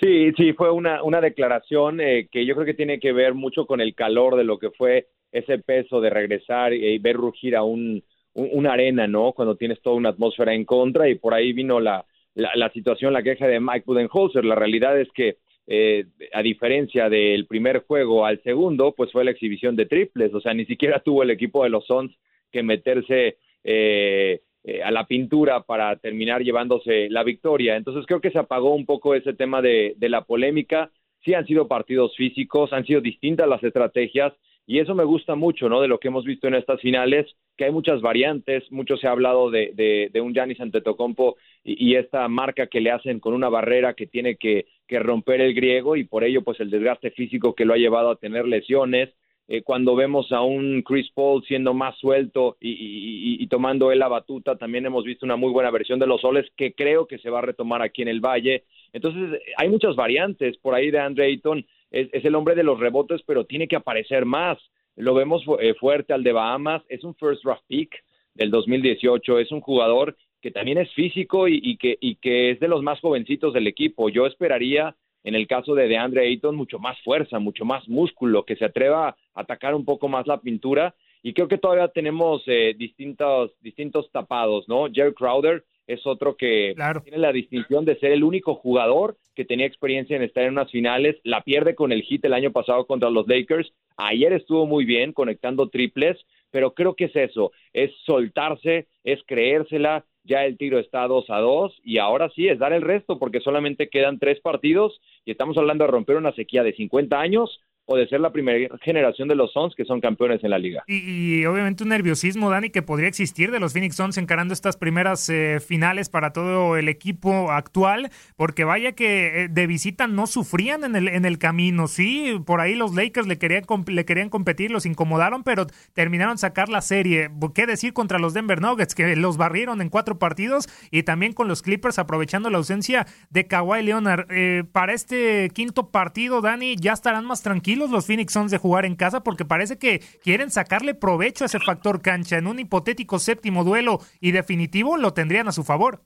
Sí, 0.00 0.32
sí, 0.36 0.52
fue 0.54 0.70
una, 0.70 1.02
una 1.02 1.20
declaración 1.20 2.00
eh, 2.00 2.28
que 2.30 2.46
yo 2.46 2.54
creo 2.54 2.66
que 2.66 2.74
tiene 2.74 3.00
que 3.00 3.12
ver 3.12 3.34
mucho 3.34 3.66
con 3.66 3.80
el 3.80 3.94
calor 3.94 4.36
de 4.36 4.44
lo 4.44 4.58
que 4.58 4.70
fue 4.70 5.08
ese 5.32 5.58
peso 5.58 6.00
de 6.00 6.10
regresar 6.10 6.72
y, 6.72 6.98
ver 6.98 7.16
rugir 7.16 7.56
a 7.56 7.62
un, 7.62 8.02
una 8.34 8.72
arena, 8.72 9.06
¿no? 9.06 9.32
Cuando 9.32 9.56
tienes 9.56 9.80
toda 9.82 9.96
una 9.96 10.10
atmósfera 10.10 10.54
en 10.54 10.64
contra 10.64 11.08
y 11.08 11.16
por 11.16 11.34
ahí 11.34 11.52
vino 11.52 11.80
la, 11.80 12.04
la, 12.34 12.70
situación, 12.70 13.12
la 13.12 13.22
queja 13.22 13.46
de 13.46 13.60
Mike 13.60 13.84
Budenholzer. 13.86 14.44
La 14.44 14.54
realidad 14.54 14.98
es 14.98 15.08
que, 15.12 15.36
eh, 15.72 16.06
a 16.32 16.42
diferencia 16.42 17.08
del 17.08 17.46
primer 17.46 17.84
juego 17.84 18.26
al 18.26 18.42
segundo, 18.42 18.92
pues 18.92 19.12
fue 19.12 19.24
la 19.24 19.30
exhibición 19.30 19.76
de 19.76 19.86
triples, 19.86 20.34
o 20.34 20.40
sea, 20.40 20.52
ni 20.52 20.64
siquiera 20.64 20.98
tuvo 21.04 21.22
el 21.22 21.30
equipo 21.30 21.62
de 21.62 21.70
los 21.70 21.86
Suns 21.86 22.12
que 22.50 22.64
meterse 22.64 23.36
eh, 23.62 24.40
eh, 24.64 24.82
a 24.82 24.90
la 24.90 25.06
pintura 25.06 25.62
para 25.62 25.94
terminar 25.94 26.42
llevándose 26.42 27.08
la 27.08 27.22
victoria. 27.22 27.76
Entonces 27.76 28.04
creo 28.04 28.20
que 28.20 28.32
se 28.32 28.40
apagó 28.40 28.74
un 28.74 28.84
poco 28.84 29.14
ese 29.14 29.32
tema 29.32 29.62
de, 29.62 29.94
de 29.96 30.08
la 30.08 30.24
polémica. 30.24 30.90
Sí 31.24 31.34
han 31.34 31.46
sido 31.46 31.68
partidos 31.68 32.16
físicos, 32.16 32.72
han 32.72 32.84
sido 32.84 33.00
distintas 33.00 33.46
las 33.46 33.62
estrategias 33.62 34.32
y 34.66 34.80
eso 34.80 34.96
me 34.96 35.04
gusta 35.04 35.36
mucho, 35.36 35.68
¿no? 35.68 35.80
De 35.80 35.88
lo 35.88 35.98
que 35.98 36.08
hemos 36.08 36.24
visto 36.24 36.48
en 36.48 36.54
estas 36.54 36.80
finales, 36.80 37.26
que 37.56 37.64
hay 37.64 37.72
muchas 37.72 38.00
variantes, 38.00 38.70
mucho 38.70 38.96
se 38.96 39.06
ha 39.06 39.10
hablado 39.10 39.50
de, 39.50 39.72
de, 39.74 40.10
de 40.12 40.20
un 40.20 40.32
Giannis 40.32 40.60
Antetokounmpo 40.60 41.36
y, 41.64 41.90
y, 41.90 41.96
esta 41.96 42.26
marca 42.28 42.68
que 42.68 42.80
le 42.80 42.90
hacen 42.90 43.20
con 43.20 43.34
una 43.34 43.48
barrera 43.48 43.94
que 43.94 44.06
tiene 44.06 44.36
que, 44.36 44.66
que 44.90 44.98
romper 44.98 45.40
el 45.40 45.54
griego 45.54 45.94
y 45.94 46.02
por 46.02 46.24
ello 46.24 46.42
pues 46.42 46.58
el 46.58 46.68
desgaste 46.68 47.12
físico 47.12 47.54
que 47.54 47.64
lo 47.64 47.74
ha 47.74 47.76
llevado 47.76 48.10
a 48.10 48.16
tener 48.16 48.44
lesiones, 48.44 49.08
eh, 49.46 49.62
cuando 49.62 49.94
vemos 49.94 50.32
a 50.32 50.42
un 50.42 50.82
Chris 50.82 51.08
Paul 51.14 51.44
siendo 51.46 51.74
más 51.74 51.96
suelto 51.98 52.56
y, 52.60 53.46
tomando 53.46 53.92
él 53.92 54.00
la 54.00 54.08
batuta, 54.08 54.56
también 54.56 54.86
hemos 54.86 55.04
visto 55.04 55.24
una 55.24 55.36
muy 55.36 55.52
buena 55.52 55.70
versión 55.70 56.00
de 56.00 56.08
los 56.08 56.20
soles 56.20 56.46
que 56.56 56.72
creo 56.72 57.06
que 57.06 57.18
se 57.18 57.30
va 57.30 57.38
a 57.38 57.42
retomar 57.42 57.82
aquí 57.82 58.02
en 58.02 58.08
el 58.08 58.20
Valle. 58.20 58.64
Entonces, 58.92 59.40
hay 59.56 59.68
muchas 59.68 59.94
variantes 59.94 60.56
por 60.58 60.74
ahí 60.74 60.90
de 60.90 60.98
Andre 60.98 61.26
Ayton. 61.26 61.64
es, 61.92 62.24
el 62.24 62.34
hombre 62.34 62.56
de 62.56 62.64
los 62.64 62.80
rebotes, 62.80 63.22
pero 63.24 63.44
tiene 63.44 63.68
que 63.68 63.76
aparecer 63.76 64.24
más. 64.24 64.58
Lo 64.96 65.14
vemos 65.14 65.44
eh, 65.60 65.74
fuerte 65.74 66.12
al 66.12 66.24
de 66.24 66.32
Bahamas, 66.32 66.82
es 66.88 67.04
un 67.04 67.14
first 67.14 67.44
draft 67.44 67.62
pick 67.68 67.94
del 68.34 68.50
2018, 68.50 69.38
es 69.38 69.52
un 69.52 69.60
jugador 69.60 70.16
que 70.40 70.50
también 70.50 70.78
es 70.78 70.92
físico 70.94 71.48
y, 71.48 71.76
que, 71.76 71.96
y 72.00 72.16
que 72.16 72.50
es 72.50 72.60
de 72.60 72.68
los 72.68 72.82
más 72.82 73.00
jovencitos 73.00 73.52
del 73.54 73.66
equipo. 73.66 74.08
Yo 74.08 74.26
esperaría, 74.26 74.96
en 75.24 75.34
el 75.34 75.46
caso 75.46 75.74
de 75.74 75.88
DeAndre 75.88 76.26
Ayton, 76.26 76.56
mucho 76.56 76.78
más 76.78 76.98
fuerza, 77.02 77.38
mucho 77.38 77.64
más 77.64 77.88
músculo, 77.88 78.44
que 78.44 78.56
se 78.56 78.64
atreva 78.64 79.08
a 79.08 79.16
atacar 79.34 79.74
un 79.74 79.84
poco 79.84 80.08
más 80.08 80.26
la 80.26 80.40
pintura. 80.40 80.94
Y 81.22 81.34
creo 81.34 81.48
que 81.48 81.58
todavía 81.58 81.88
tenemos 81.88 82.42
eh, 82.46 82.74
distintos, 82.76 83.52
distintos 83.60 84.10
tapados, 84.10 84.68
¿no? 84.68 84.86
Jerry 84.90 85.12
Crowder 85.12 85.64
es 85.86 86.06
otro 86.06 86.36
que 86.36 86.74
tiene 87.02 87.18
la 87.18 87.32
distinción 87.32 87.84
de 87.84 87.98
ser 87.98 88.12
el 88.12 88.22
único 88.22 88.54
jugador 88.54 89.16
que 89.34 89.44
tenía 89.44 89.66
experiencia 89.66 90.16
en 90.16 90.22
estar 90.22 90.44
en 90.44 90.52
unas 90.52 90.70
finales, 90.70 91.16
la 91.24 91.42
pierde 91.42 91.74
con 91.74 91.92
el 91.92 92.02
hit 92.02 92.24
el 92.24 92.34
año 92.34 92.52
pasado 92.52 92.86
contra 92.86 93.10
los 93.10 93.26
Lakers, 93.26 93.72
ayer 93.96 94.32
estuvo 94.32 94.66
muy 94.66 94.84
bien 94.84 95.12
conectando 95.12 95.68
triples, 95.68 96.16
pero 96.50 96.74
creo 96.74 96.94
que 96.94 97.06
es 97.06 97.16
eso, 97.16 97.52
es 97.72 97.90
soltarse, 98.04 98.86
es 99.04 99.20
creérsela, 99.26 100.04
ya 100.24 100.44
el 100.44 100.56
tiro 100.56 100.78
está 100.78 101.06
2 101.06 101.30
a 101.30 101.38
2 101.38 101.80
y 101.84 101.98
ahora 101.98 102.30
sí 102.30 102.48
es 102.48 102.58
dar 102.58 102.72
el 102.72 102.82
resto 102.82 103.18
porque 103.18 103.40
solamente 103.40 103.88
quedan 103.88 104.18
tres 104.18 104.40
partidos 104.40 105.00
y 105.24 105.30
estamos 105.30 105.56
hablando 105.56 105.84
de 105.84 105.90
romper 105.90 106.16
una 106.16 106.32
sequía 106.32 106.62
de 106.62 106.74
50 106.74 107.18
años 107.18 107.60
o 107.90 107.96
de 107.96 108.06
ser 108.06 108.20
la 108.20 108.30
primera 108.30 108.68
generación 108.82 109.26
de 109.26 109.34
los 109.34 109.52
Suns 109.52 109.74
que 109.74 109.84
son 109.84 110.00
campeones 110.00 110.44
en 110.44 110.50
la 110.50 110.58
liga. 110.58 110.84
Y, 110.86 111.44
obviamente 111.44 111.82
un 111.82 111.88
nerviosismo, 111.88 112.48
Dani, 112.48 112.70
que 112.70 112.82
podría 112.82 113.08
existir 113.08 113.50
de 113.50 113.58
los 113.58 113.72
Phoenix 113.72 113.96
Suns 113.96 114.16
encarando 114.16 114.54
estas 114.54 114.76
primeras 114.76 115.28
eh, 115.28 115.58
finales 115.58 116.08
para 116.08 116.32
todo 116.32 116.76
el 116.76 116.88
equipo 116.88 117.50
actual, 117.50 118.10
porque 118.36 118.62
vaya 118.62 118.92
que 118.92 119.44
eh, 119.44 119.48
de 119.48 119.66
visita 119.66 120.06
no 120.06 120.28
sufrían 120.28 120.84
en 120.84 120.94
el, 120.94 121.08
en 121.08 121.24
el 121.24 121.38
camino, 121.38 121.88
sí, 121.88 122.40
por 122.46 122.60
ahí 122.60 122.76
los 122.76 122.94
Lakers 122.94 123.26
le 123.26 123.38
querían, 123.38 123.64
le 123.88 124.04
querían 124.04 124.28
competir, 124.28 124.70
los 124.70 124.86
incomodaron, 124.86 125.42
pero 125.42 125.66
terminaron 125.92 126.38
sacar 126.38 126.68
la 126.68 126.82
serie. 126.82 127.28
¿Qué 127.56 127.66
decir 127.66 127.92
contra 127.92 128.20
los 128.20 128.34
Denver 128.34 128.60
Nuggets, 128.60 128.94
que 128.94 129.16
los 129.16 129.36
barrieron 129.36 129.82
en 129.82 129.88
cuatro 129.88 130.16
partidos 130.16 130.68
y 130.92 131.02
también 131.02 131.32
con 131.32 131.48
los 131.48 131.60
Clippers 131.60 131.98
aprovechando 131.98 132.50
la 132.50 132.58
ausencia 132.58 133.08
de 133.30 133.48
Kawhi 133.48 133.82
Leonard? 133.82 134.26
Eh, 134.30 134.62
para 134.70 134.92
este 134.92 135.50
quinto 135.52 135.90
partido, 135.90 136.40
Dani, 136.40 136.76
ya 136.76 136.92
estarán 136.92 137.24
más 137.24 137.42
tranquilos 137.42 137.79
los 137.88 138.06
Phoenix 138.06 138.34
Suns 138.34 138.50
de 138.50 138.58
jugar 138.58 138.84
en 138.84 138.96
casa 138.96 139.22
porque 139.22 139.46
parece 139.46 139.78
que 139.78 140.00
quieren 140.22 140.50
sacarle 140.50 140.94
provecho 140.94 141.44
a 141.44 141.46
ese 141.46 141.60
factor 141.60 142.02
cancha. 142.02 142.36
En 142.36 142.46
un 142.46 142.58
hipotético 142.58 143.18
séptimo 143.18 143.64
duelo 143.64 144.00
y 144.20 144.32
definitivo 144.32 144.98
lo 144.98 145.14
tendrían 145.14 145.48
a 145.48 145.52
su 145.52 145.64
favor. 145.64 146.02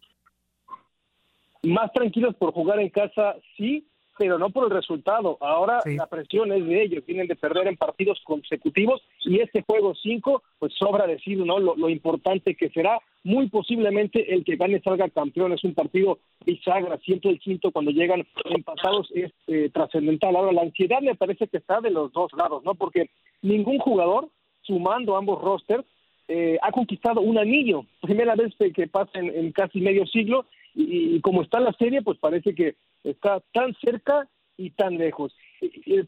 Más 1.65 1.91
tranquilos 1.93 2.37
por 2.37 2.53
jugar 2.53 2.79
en 2.79 2.91
casa, 2.91 3.35
sí, 3.57 3.89
pero 4.19 4.39
no 4.39 4.51
por 4.51 4.65
el 4.65 4.71
resultado. 4.71 5.39
Ahora 5.41 5.81
la 5.85 6.07
presión 6.07 6.53
es 6.53 6.65
de 6.67 6.83
ellos, 6.83 7.05
tienen 7.05 7.27
de 7.27 7.37
perder 7.37 7.69
en 7.69 7.77
partidos 7.77 8.21
consecutivos 8.25 9.03
y 9.25 9.41
este 9.41 9.63
juego 9.63 9.95
5, 9.95 10.43
pues 10.59 10.73
sobra 10.79 11.07
decir 11.07 11.39
¿no? 11.39 11.59
Lo, 11.59 11.89
importante 11.89 12.55
que 12.55 12.71
será. 12.71 12.99
Muy 13.23 13.49
posiblemente 13.49 14.35
el 14.35 14.45
que 14.45 14.57
gane 14.57 14.81
salga 14.81 15.09
campeón. 15.09 15.53
Es 15.53 15.65
un 15.65 15.73
partido 15.73 16.19
bisagra, 16.45 16.99
siempre 16.99 17.31
el 17.31 17.41
quinto 17.41 17.71
cuando 17.71 17.91
llegan 17.91 18.27
empatados 18.45 19.11
es 19.15 19.33
eh, 19.47 19.71
trascendental. 19.73 20.37
Ahora 20.37 20.53
la 20.53 20.63
ansiedad 20.63 21.01
me 21.01 21.15
parece 21.15 21.49
que 21.49 21.57
está 21.57 21.81
de 21.81 21.91
los 21.91 22.13
dos 22.13 22.31
lados, 22.37 22.63
¿no? 22.65 22.75
Porque 22.75 23.11
ningún 23.41 23.79
jugador, 23.79 24.29
sumando 24.63 25.17
ambos 25.17 25.41
rosters, 25.41 25.85
eh, 26.29 26.59
ha 26.61 26.71
conquistado 26.71 27.23
un 27.23 27.39
anillo. 27.39 27.87
Primera 28.03 28.35
vez 28.35 28.55
que 28.75 28.89
pasa 28.89 29.19
en 29.19 29.53
casi 29.53 29.81
medio 29.81 30.07
siglo 30.07 30.47
y, 30.75 31.21
como 31.21 31.43
está 31.43 31.61
la 31.61 31.73
serie, 31.73 32.03
pues 32.03 32.19
parece 32.19 32.55
que 32.55 32.77
está 33.03 33.41
tan 33.53 33.75
cerca 33.75 34.29
y 34.57 34.71
tan 34.71 34.99
lejos. 34.99 35.35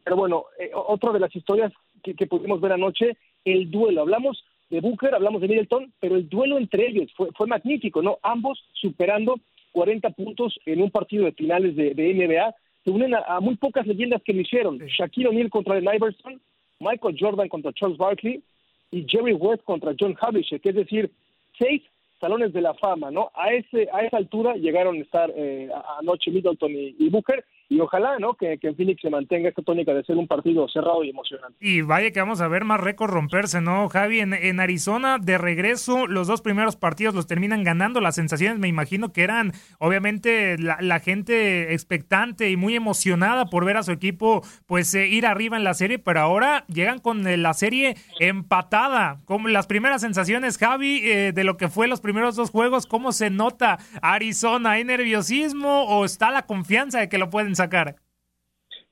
pero 0.04 0.16
bueno, 0.16 0.46
eh, 0.58 0.70
otra 0.75 1.12
de 1.12 1.20
las 1.20 1.35
historias 1.35 1.73
que, 2.02 2.26
pudimos 2.26 2.61
ver 2.61 2.73
anoche, 2.73 3.16
el 3.44 3.70
duelo. 3.70 4.02
Hablamos 4.02 4.44
de 4.70 4.80
Booker, 4.80 5.14
hablamos 5.14 5.40
de 5.40 5.49
Middleton, 5.49 5.92
pero 6.00 6.16
el 6.16 6.28
duelo 6.28 6.58
entre 6.58 6.88
ellos 6.88 7.12
fue, 7.16 7.30
fue 7.32 7.46
magnífico, 7.46 8.02
¿no? 8.02 8.18
Ambos 8.23 8.64
superando 8.73 9.40
40 9.76 10.08
puntos 10.11 10.58
en 10.64 10.80
un 10.80 10.90
partido 10.90 11.26
de 11.26 11.32
finales 11.32 11.76
de, 11.76 11.93
NBA. 11.95 12.54
Se 12.82 12.91
unen 12.91 13.14
a, 13.14 13.41
muy 13.41 13.56
pocas 13.56 13.86
leyendas 13.86 14.23
que 14.23 14.32
lo 14.32 14.41
hicieron. 14.41 14.78
Shaquille 14.78 15.28
O'Neal 15.28 15.50
contra 15.50 15.76
el 15.76 15.84
Iverson, 15.84 16.41
Michael 16.80 17.17
Jordan 17.21 17.49
contra 17.49 17.75
Charles 17.75 17.99
Barkley 17.99 18.43
y 18.91 19.04
Jerry 19.06 19.34
West 19.34 19.62
contra 19.64 19.95
John 19.99 20.17
Havlicek. 20.19 20.64
Es 20.64 20.75
decir, 20.75 21.10
seis 21.58 21.82
salones 22.21 22.52
de 22.52 22.61
la 22.61 22.75
fama, 22.75 23.11
¿no? 23.11 23.31
A 23.35 23.52
ese 23.52 23.89
a 23.93 24.00
esa 24.00 24.17
altura 24.17 24.55
llegaron 24.55 24.97
a 24.97 25.00
estar 25.00 25.33
eh, 25.35 25.69
anoche 25.99 26.31
Middleton 26.31 26.73
y, 26.73 27.09
Booker 27.11 27.45
y 27.69 27.81
ojalá, 27.81 28.19
¿no? 28.21 28.35
Que, 28.35 28.59
en 28.63 28.76
Phoenix 28.76 29.02
se 29.02 29.11
mantenga 29.11 29.49
esta 29.49 29.63
tónica 29.63 29.93
de 29.93 30.05
ser 30.05 30.17
un 30.17 30.29
partido 30.29 30.69
cerrado 30.69 31.02
y 31.02 31.11
emocionante. 31.11 31.57
Y 31.61 31.83
vaya 31.83 32.13
que 32.13 32.21
vamos 32.21 32.41
a 32.41 32.47
ver 32.47 32.65
más 32.65 32.81
récords 32.81 33.13
romperse, 33.13 33.61
¿no, 33.61 33.89
Javi? 33.89 34.21
En, 34.21 34.35
en, 34.35 34.61
Arizona, 34.61 35.19
de 35.19 35.37
regreso, 35.37 36.07
los 36.07 36.29
dos 36.29 36.43
primeros 36.43 36.76
partidos 36.76 37.15
los 37.15 37.26
terminan 37.26 37.65
ganando. 37.65 38.00
Las 38.00 38.15
sensaciones, 38.15 38.61
me 38.61 38.69
imagino 38.69 39.13
que 39.13 39.23
eran, 39.23 39.52
obviamente, 39.79 40.57
la, 40.59 41.00
gente 41.00 41.75
expectante 41.75 42.50
y 42.50 42.57
muy 42.57 42.75
emocionada 42.75 43.47
por 43.47 43.65
ver 43.65 43.76
a 43.76 43.83
su 43.83 43.93
equipo, 43.93 44.43
pues, 44.67 44.95
eh, 44.95 45.09
ir 45.09 45.26
arriba 45.26 45.57
en 45.57 45.65
la 45.65 45.75
serie, 45.75 45.99
pero 45.99 46.21
ahora 46.21 46.65
llegan 46.69 47.00
con 47.00 47.26
eh, 47.26 47.37
la 47.37 47.52
serie 47.52 47.97
empatada. 48.21 49.21
Como 49.25 49.49
las 49.49 49.67
primeras 49.67 50.00
sensaciones, 50.02 50.57
Javi, 50.57 51.00
eh, 51.02 51.33
de 51.35 51.45
lo 51.45 51.57
que 51.57 51.69
fue 51.69 51.89
los 51.89 52.00
primeros 52.00 52.37
dos 52.37 52.50
juegos, 52.50 52.87
¿cómo 52.87 53.11
se 53.11 53.31
nota 53.31 53.79
Arizona? 54.02 54.73
¿Hay 54.73 54.85
nerviosismo 54.85 55.85
o 55.85 56.05
está 56.05 56.31
la 56.31 56.47
confianza 56.47 57.00
de 57.00 57.09
que 57.09 57.19
lo 57.19 57.29
pueden 57.29 57.55
sacar? 57.56 57.97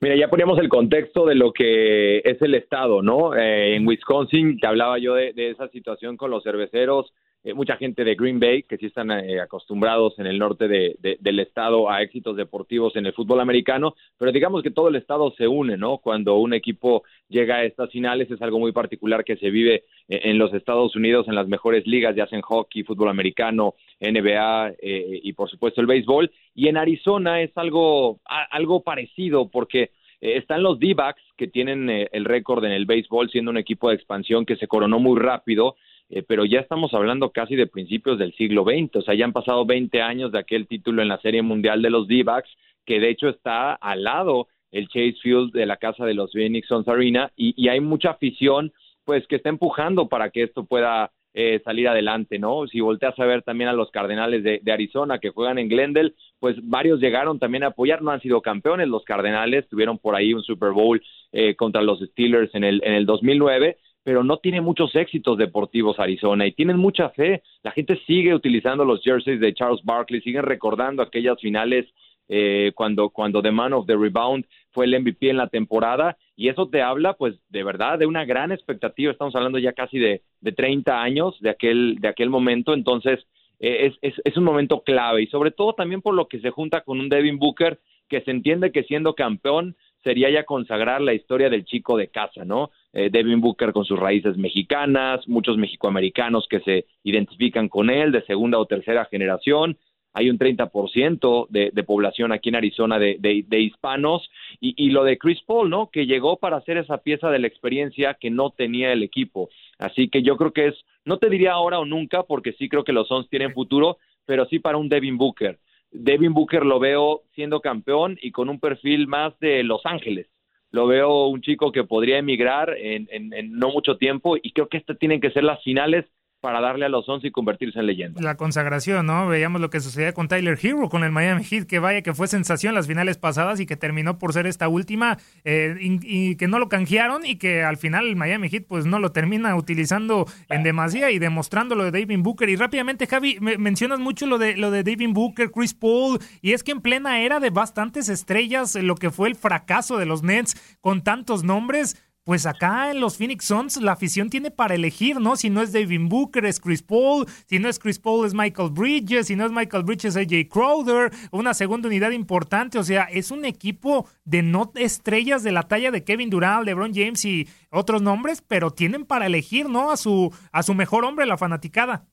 Mira, 0.00 0.16
ya 0.16 0.28
poníamos 0.28 0.58
el 0.58 0.68
contexto 0.68 1.24
de 1.24 1.34
lo 1.34 1.52
que 1.52 2.18
es 2.18 2.42
el 2.42 2.54
estado, 2.54 3.00
¿no? 3.00 3.34
Eh, 3.34 3.76
en 3.76 3.86
Wisconsin, 3.86 4.58
te 4.58 4.66
hablaba 4.66 4.98
yo 4.98 5.14
de, 5.14 5.32
esa 5.36 5.68
situación 5.68 6.16
con 6.16 6.30
los 6.30 6.42
cerveceros, 6.42 7.12
eh, 7.44 7.52
mucha 7.52 7.76
gente 7.76 8.04
de 8.04 8.14
Green 8.14 8.40
Bay, 8.40 8.62
que 8.62 8.78
sí 8.78 8.86
están 8.86 9.10
eh, 9.10 9.38
acostumbrados 9.38 10.18
en 10.18 10.26
el 10.26 10.38
norte 10.38 10.66
del 10.66 11.40
estado 11.40 11.90
a 11.90 12.00
éxitos 12.00 12.38
deportivos 12.38 12.96
en 12.96 13.04
el 13.04 13.12
fútbol 13.12 13.40
americano, 13.40 13.94
pero 14.16 14.32
digamos 14.32 14.62
que 14.62 14.70
todo 14.70 14.88
el 14.88 14.96
estado 14.96 15.30
se 15.36 15.46
une, 15.46 15.76
¿no? 15.76 15.98
Cuando 15.98 16.36
un 16.36 16.54
equipo 16.54 17.02
llega 17.28 17.56
a 17.56 17.64
estas 17.64 17.90
finales 17.90 18.30
es 18.30 18.40
algo 18.40 18.58
muy 18.58 18.72
particular 18.72 19.24
que 19.24 19.36
se 19.36 19.50
vive 19.50 19.84
en 20.08 20.38
los 20.38 20.54
Estados 20.54 20.96
Unidos 20.96 21.28
en 21.28 21.34
las 21.34 21.46
mejores 21.46 21.86
ligas, 21.86 22.16
ya 22.16 22.26
sea 22.26 22.38
en 22.38 22.42
hockey, 22.42 22.82
fútbol 22.82 23.10
americano, 23.10 23.74
NBA 24.00 24.76
eh, 24.80 25.20
y 25.22 25.32
por 25.34 25.50
supuesto 25.50 25.82
el 25.82 25.86
béisbol. 25.86 26.30
Y 26.54 26.68
en 26.68 26.78
Arizona 26.78 27.42
es 27.42 27.50
algo, 27.56 28.20
algo 28.50 28.82
parecido 28.82 29.50
porque 29.50 29.90
están 30.20 30.62
los 30.62 30.78
D-backs 30.78 31.22
que 31.36 31.48
tienen 31.48 31.90
el 31.90 32.24
récord 32.24 32.64
en 32.64 32.72
el 32.72 32.86
béisbol 32.86 33.28
siendo 33.28 33.50
un 33.50 33.58
equipo 33.58 33.90
de 33.90 33.96
expansión 33.96 34.46
que 34.46 34.56
se 34.56 34.66
coronó 34.66 34.98
muy 34.98 35.20
rápido 35.20 35.76
eh, 36.10 36.22
pero 36.22 36.44
ya 36.44 36.60
estamos 36.60 36.92
hablando 36.94 37.30
casi 37.30 37.56
de 37.56 37.66
principios 37.66 38.18
del 38.18 38.34
siglo 38.34 38.64
XX, 38.64 38.96
o 38.96 39.02
sea, 39.02 39.14
ya 39.14 39.24
han 39.24 39.32
pasado 39.32 39.64
20 39.64 40.02
años 40.02 40.32
de 40.32 40.38
aquel 40.38 40.66
título 40.66 41.02
en 41.02 41.08
la 41.08 41.20
Serie 41.20 41.42
Mundial 41.42 41.82
de 41.82 41.90
los 41.90 42.06
D-backs, 42.06 42.50
que 42.84 43.00
de 43.00 43.10
hecho 43.10 43.28
está 43.28 43.74
al 43.74 44.04
lado 44.04 44.48
el 44.70 44.88
Chase 44.88 45.16
Field 45.22 45.52
de 45.52 45.66
la 45.66 45.76
casa 45.76 46.04
de 46.04 46.14
los 46.14 46.32
Phoenix 46.32 46.66
Suns 46.68 46.88
Arena, 46.88 47.32
y, 47.36 47.68
hay 47.68 47.80
mucha 47.80 48.10
afición, 48.10 48.72
pues, 49.04 49.26
que 49.26 49.36
está 49.36 49.48
empujando 49.48 50.08
para 50.08 50.30
que 50.30 50.42
esto 50.42 50.64
pueda 50.64 51.12
eh, 51.32 51.60
salir 51.64 51.88
adelante, 51.88 52.38
¿no? 52.38 52.66
Si 52.66 52.80
volteas 52.80 53.18
a 53.18 53.24
ver 53.24 53.42
también 53.42 53.68
a 53.68 53.72
los 53.72 53.90
Cardenales 53.90 54.42
de, 54.44 54.72
Arizona 54.72 55.18
que 55.18 55.30
juegan 55.30 55.58
en 55.58 55.68
Glendale, 55.68 56.14
pues 56.38 56.56
varios 56.62 57.00
llegaron 57.00 57.38
también 57.38 57.64
a 57.64 57.68
apoyar, 57.68 58.02
no 58.02 58.10
han 58.10 58.20
sido 58.20 58.40
campeones 58.40 58.88
los 58.88 59.04
Cardenales, 59.04 59.68
tuvieron 59.68 59.98
por 59.98 60.14
ahí 60.14 60.32
un 60.32 60.42
Super 60.42 60.70
Bowl 60.70 61.02
eh, 61.32 61.56
contra 61.56 61.82
los 61.82 62.00
Steelers 62.00 62.54
en 62.54 62.62
el, 62.62 62.80
en 62.84 62.94
el 62.94 63.06
2009, 63.06 63.78
pero 64.04 64.22
no 64.22 64.36
tiene 64.36 64.60
muchos 64.60 64.94
éxitos 64.94 65.38
deportivos 65.38 65.98
Arizona 65.98 66.46
y 66.46 66.52
tienen 66.52 66.76
mucha 66.76 67.08
fe. 67.10 67.42
La 67.62 67.72
gente 67.72 67.98
sigue 68.06 68.34
utilizando 68.34 68.84
los 68.84 69.02
jerseys 69.02 69.40
de 69.40 69.54
Charles 69.54 69.82
Barkley, 69.82 70.20
siguen 70.20 70.42
recordando 70.42 71.02
aquellas 71.02 71.40
finales 71.40 71.86
eh, 72.28 72.72
cuando, 72.74 73.10
cuando 73.10 73.42
The 73.42 73.50
Man 73.50 73.72
of 73.72 73.86
the 73.86 73.96
Rebound 73.96 74.46
fue 74.70 74.86
el 74.86 74.98
MVP 75.00 75.30
en 75.30 75.36
la 75.36 75.48
temporada 75.48 76.16
y 76.36 76.48
eso 76.48 76.68
te 76.68 76.80
habla 76.80 77.14
pues 77.14 77.34
de 77.50 77.62
verdad 77.62 77.98
de 77.98 78.06
una 78.06 78.24
gran 78.24 78.50
expectativa, 78.50 79.12
estamos 79.12 79.34
hablando 79.36 79.58
ya 79.58 79.72
casi 79.72 79.98
de, 79.98 80.22
de 80.40 80.52
30 80.52 81.02
años 81.02 81.38
de 81.40 81.50
aquel, 81.50 81.96
de 82.00 82.08
aquel 82.08 82.30
momento, 82.30 82.72
entonces 82.72 83.26
eh, 83.60 83.88
es, 83.88 83.94
es, 84.00 84.14
es 84.24 84.36
un 84.38 84.44
momento 84.44 84.82
clave 84.82 85.22
y 85.22 85.26
sobre 85.26 85.50
todo 85.50 85.74
también 85.74 86.00
por 86.00 86.14
lo 86.14 86.26
que 86.26 86.40
se 86.40 86.50
junta 86.50 86.80
con 86.80 86.98
un 86.98 87.10
Devin 87.10 87.38
Booker 87.38 87.78
que 88.08 88.22
se 88.22 88.30
entiende 88.30 88.72
que 88.72 88.84
siendo 88.84 89.14
campeón 89.14 89.76
sería 90.04 90.30
ya 90.30 90.44
consagrar 90.44 91.00
la 91.00 91.14
historia 91.14 91.48
del 91.48 91.64
chico 91.64 91.96
de 91.96 92.08
casa, 92.08 92.44
¿no? 92.44 92.70
Eh, 92.92 93.08
Devin 93.10 93.40
Booker 93.40 93.72
con 93.72 93.84
sus 93.84 93.98
raíces 93.98 94.36
mexicanas, 94.36 95.26
muchos 95.26 95.56
mexicoamericanos 95.56 96.46
que 96.48 96.60
se 96.60 96.86
identifican 97.02 97.68
con 97.68 97.90
él 97.90 98.12
de 98.12 98.22
segunda 98.26 98.58
o 98.58 98.66
tercera 98.66 99.06
generación. 99.06 99.76
Hay 100.12 100.30
un 100.30 100.38
30% 100.38 101.48
de, 101.48 101.70
de 101.72 101.82
población 101.82 102.30
aquí 102.30 102.50
en 102.50 102.54
Arizona 102.54 103.00
de, 103.00 103.16
de, 103.18 103.60
hispanos. 103.60 104.30
Y, 104.60 104.74
y, 104.76 104.90
lo 104.90 105.02
de 105.02 105.18
Chris 105.18 105.40
Paul, 105.44 105.70
¿no? 105.70 105.90
Que 105.90 106.06
llegó 106.06 106.36
para 106.36 106.58
hacer 106.58 106.76
esa 106.76 106.98
pieza 106.98 107.30
de 107.30 107.40
la 107.40 107.48
experiencia 107.48 108.14
que 108.14 108.30
no 108.30 108.50
tenía 108.50 108.92
el 108.92 109.02
equipo. 109.02 109.48
Así 109.78 110.08
que 110.08 110.22
yo 110.22 110.36
creo 110.36 110.52
que 110.52 110.68
es, 110.68 110.76
no 111.04 111.18
te 111.18 111.28
diría 111.28 111.52
ahora 111.54 111.80
o 111.80 111.84
nunca, 111.84 112.22
porque 112.22 112.52
sí 112.52 112.68
creo 112.68 112.84
que 112.84 112.92
los 112.92 113.08
Suns 113.08 113.28
tienen 113.28 113.54
futuro, 113.54 113.98
pero 114.24 114.46
sí 114.46 114.60
para 114.60 114.78
un 114.78 114.88
Devin 114.88 115.18
Booker. 115.18 115.58
Devin 115.94 116.34
Booker 116.34 116.66
lo 116.66 116.80
veo 116.80 117.22
siendo 117.34 117.60
campeón 117.60 118.18
y 118.20 118.32
con 118.32 118.48
un 118.48 118.60
perfil 118.60 119.06
más 119.06 119.38
de 119.38 119.62
Los 119.62 119.86
Ángeles, 119.86 120.26
lo 120.70 120.86
veo 120.86 121.28
un 121.28 121.40
chico 121.40 121.70
que 121.70 121.84
podría 121.84 122.18
emigrar 122.18 122.76
en, 122.76 123.08
en 123.10 123.52
no 123.52 123.68
mucho 123.70 123.96
tiempo 123.96 124.36
y 124.36 124.52
creo 124.52 124.68
que 124.68 124.76
estas 124.76 124.98
tienen 124.98 125.20
que 125.20 125.30
ser 125.30 125.44
las 125.44 125.62
finales 125.62 126.04
para 126.44 126.60
darle 126.60 126.84
a 126.84 126.90
los 126.90 127.08
11 127.08 127.28
y 127.28 127.30
convertirse 127.30 127.78
en 127.78 127.86
leyenda. 127.86 128.20
La 128.20 128.36
consagración, 128.36 129.06
¿no? 129.06 129.26
Veíamos 129.26 129.62
lo 129.62 129.70
que 129.70 129.80
sucedía 129.80 130.12
con 130.12 130.28
Tyler 130.28 130.58
Hero, 130.62 130.90
con 130.90 131.02
el 131.02 131.10
Miami 131.10 131.42
Heat, 131.42 131.64
que 131.64 131.78
vaya 131.78 132.02
que 132.02 132.12
fue 132.12 132.28
sensación 132.28 132.74
las 132.74 132.86
finales 132.86 133.16
pasadas 133.16 133.60
y 133.60 133.66
que 133.66 133.76
terminó 133.76 134.18
por 134.18 134.34
ser 134.34 134.46
esta 134.46 134.68
última 134.68 135.16
eh, 135.44 135.74
y, 135.80 136.36
que 136.36 136.46
no 136.46 136.58
lo 136.58 136.68
canjearon 136.68 137.24
y 137.24 137.36
que 137.36 137.62
al 137.62 137.78
final 137.78 138.06
el 138.08 138.16
Miami 138.16 138.50
Heat 138.50 138.66
pues 138.68 138.84
no 138.84 138.98
lo 138.98 139.10
termina 139.10 139.56
utilizando 139.56 140.26
en 140.50 140.62
demasía 140.62 141.10
y 141.10 141.18
demostrando 141.18 141.76
lo 141.76 141.90
de 141.90 141.98
David 141.98 142.18
Booker. 142.20 142.50
Y 142.50 142.56
rápidamente, 142.56 143.06
Javi, 143.06 143.38
mencionas 143.40 143.98
mucho 143.98 144.26
lo 144.26 144.36
de, 144.36 144.54
lo 144.54 144.70
de 144.70 144.82
David 144.82 145.14
Booker, 145.14 145.50
Chris 145.50 145.72
Paul, 145.72 146.18
y 146.42 146.52
es 146.52 146.62
que 146.62 146.72
en 146.72 146.82
plena 146.82 147.22
era 147.22 147.40
de 147.40 147.48
bastantes 147.48 148.10
estrellas, 148.10 148.74
lo 148.74 148.96
que 148.96 149.10
fue 149.10 149.28
el 149.28 149.34
fracaso 149.34 149.96
de 149.96 150.04
los 150.04 150.22
Nets 150.22 150.76
con 150.82 151.02
tantos 151.02 151.42
nombres, 151.42 151.96
pues 152.24 152.46
acá 152.46 152.90
en 152.90 153.00
los 153.00 153.18
Phoenix 153.18 153.44
Suns 153.44 153.80
la 153.82 153.92
afición 153.92 154.30
tiene 154.30 154.50
para 154.50 154.74
elegir, 154.74 155.20
¿no? 155.20 155.36
Si 155.36 155.50
no 155.50 155.60
es 155.60 155.72
David 155.72 156.00
Booker, 156.08 156.46
es 156.46 156.58
Chris 156.58 156.82
Paul, 156.82 157.26
si 157.46 157.58
no 157.58 157.68
es 157.68 157.78
Chris 157.78 157.98
Paul, 157.98 158.26
es 158.26 158.34
Michael 158.34 158.70
Bridges, 158.72 159.26
si 159.26 159.36
no 159.36 159.44
es 159.44 159.52
Michael 159.52 159.84
Bridges, 159.84 160.16
es 160.16 160.16
AJ 160.16 160.48
Crowder, 160.50 161.10
una 161.32 161.52
segunda 161.52 161.88
unidad 161.88 162.12
importante, 162.12 162.78
o 162.78 162.82
sea, 162.82 163.04
es 163.04 163.30
un 163.30 163.44
equipo 163.44 164.08
de 164.24 164.42
no 164.42 164.72
estrellas 164.74 165.42
de 165.42 165.52
la 165.52 165.64
talla 165.64 165.90
de 165.90 166.02
Kevin 166.02 166.30
Durant, 166.30 166.64
LeBron 166.64 166.94
James 166.94 167.22
y 167.26 167.46
otros 167.70 168.00
nombres, 168.00 168.42
pero 168.46 168.70
tienen 168.70 169.04
para 169.04 169.26
elegir, 169.26 169.68
¿no? 169.68 169.90
A 169.90 169.98
su, 169.98 170.34
a 170.50 170.62
su 170.62 170.72
mejor 170.74 171.04
hombre, 171.04 171.26
la 171.26 171.36
fanaticada. 171.36 172.06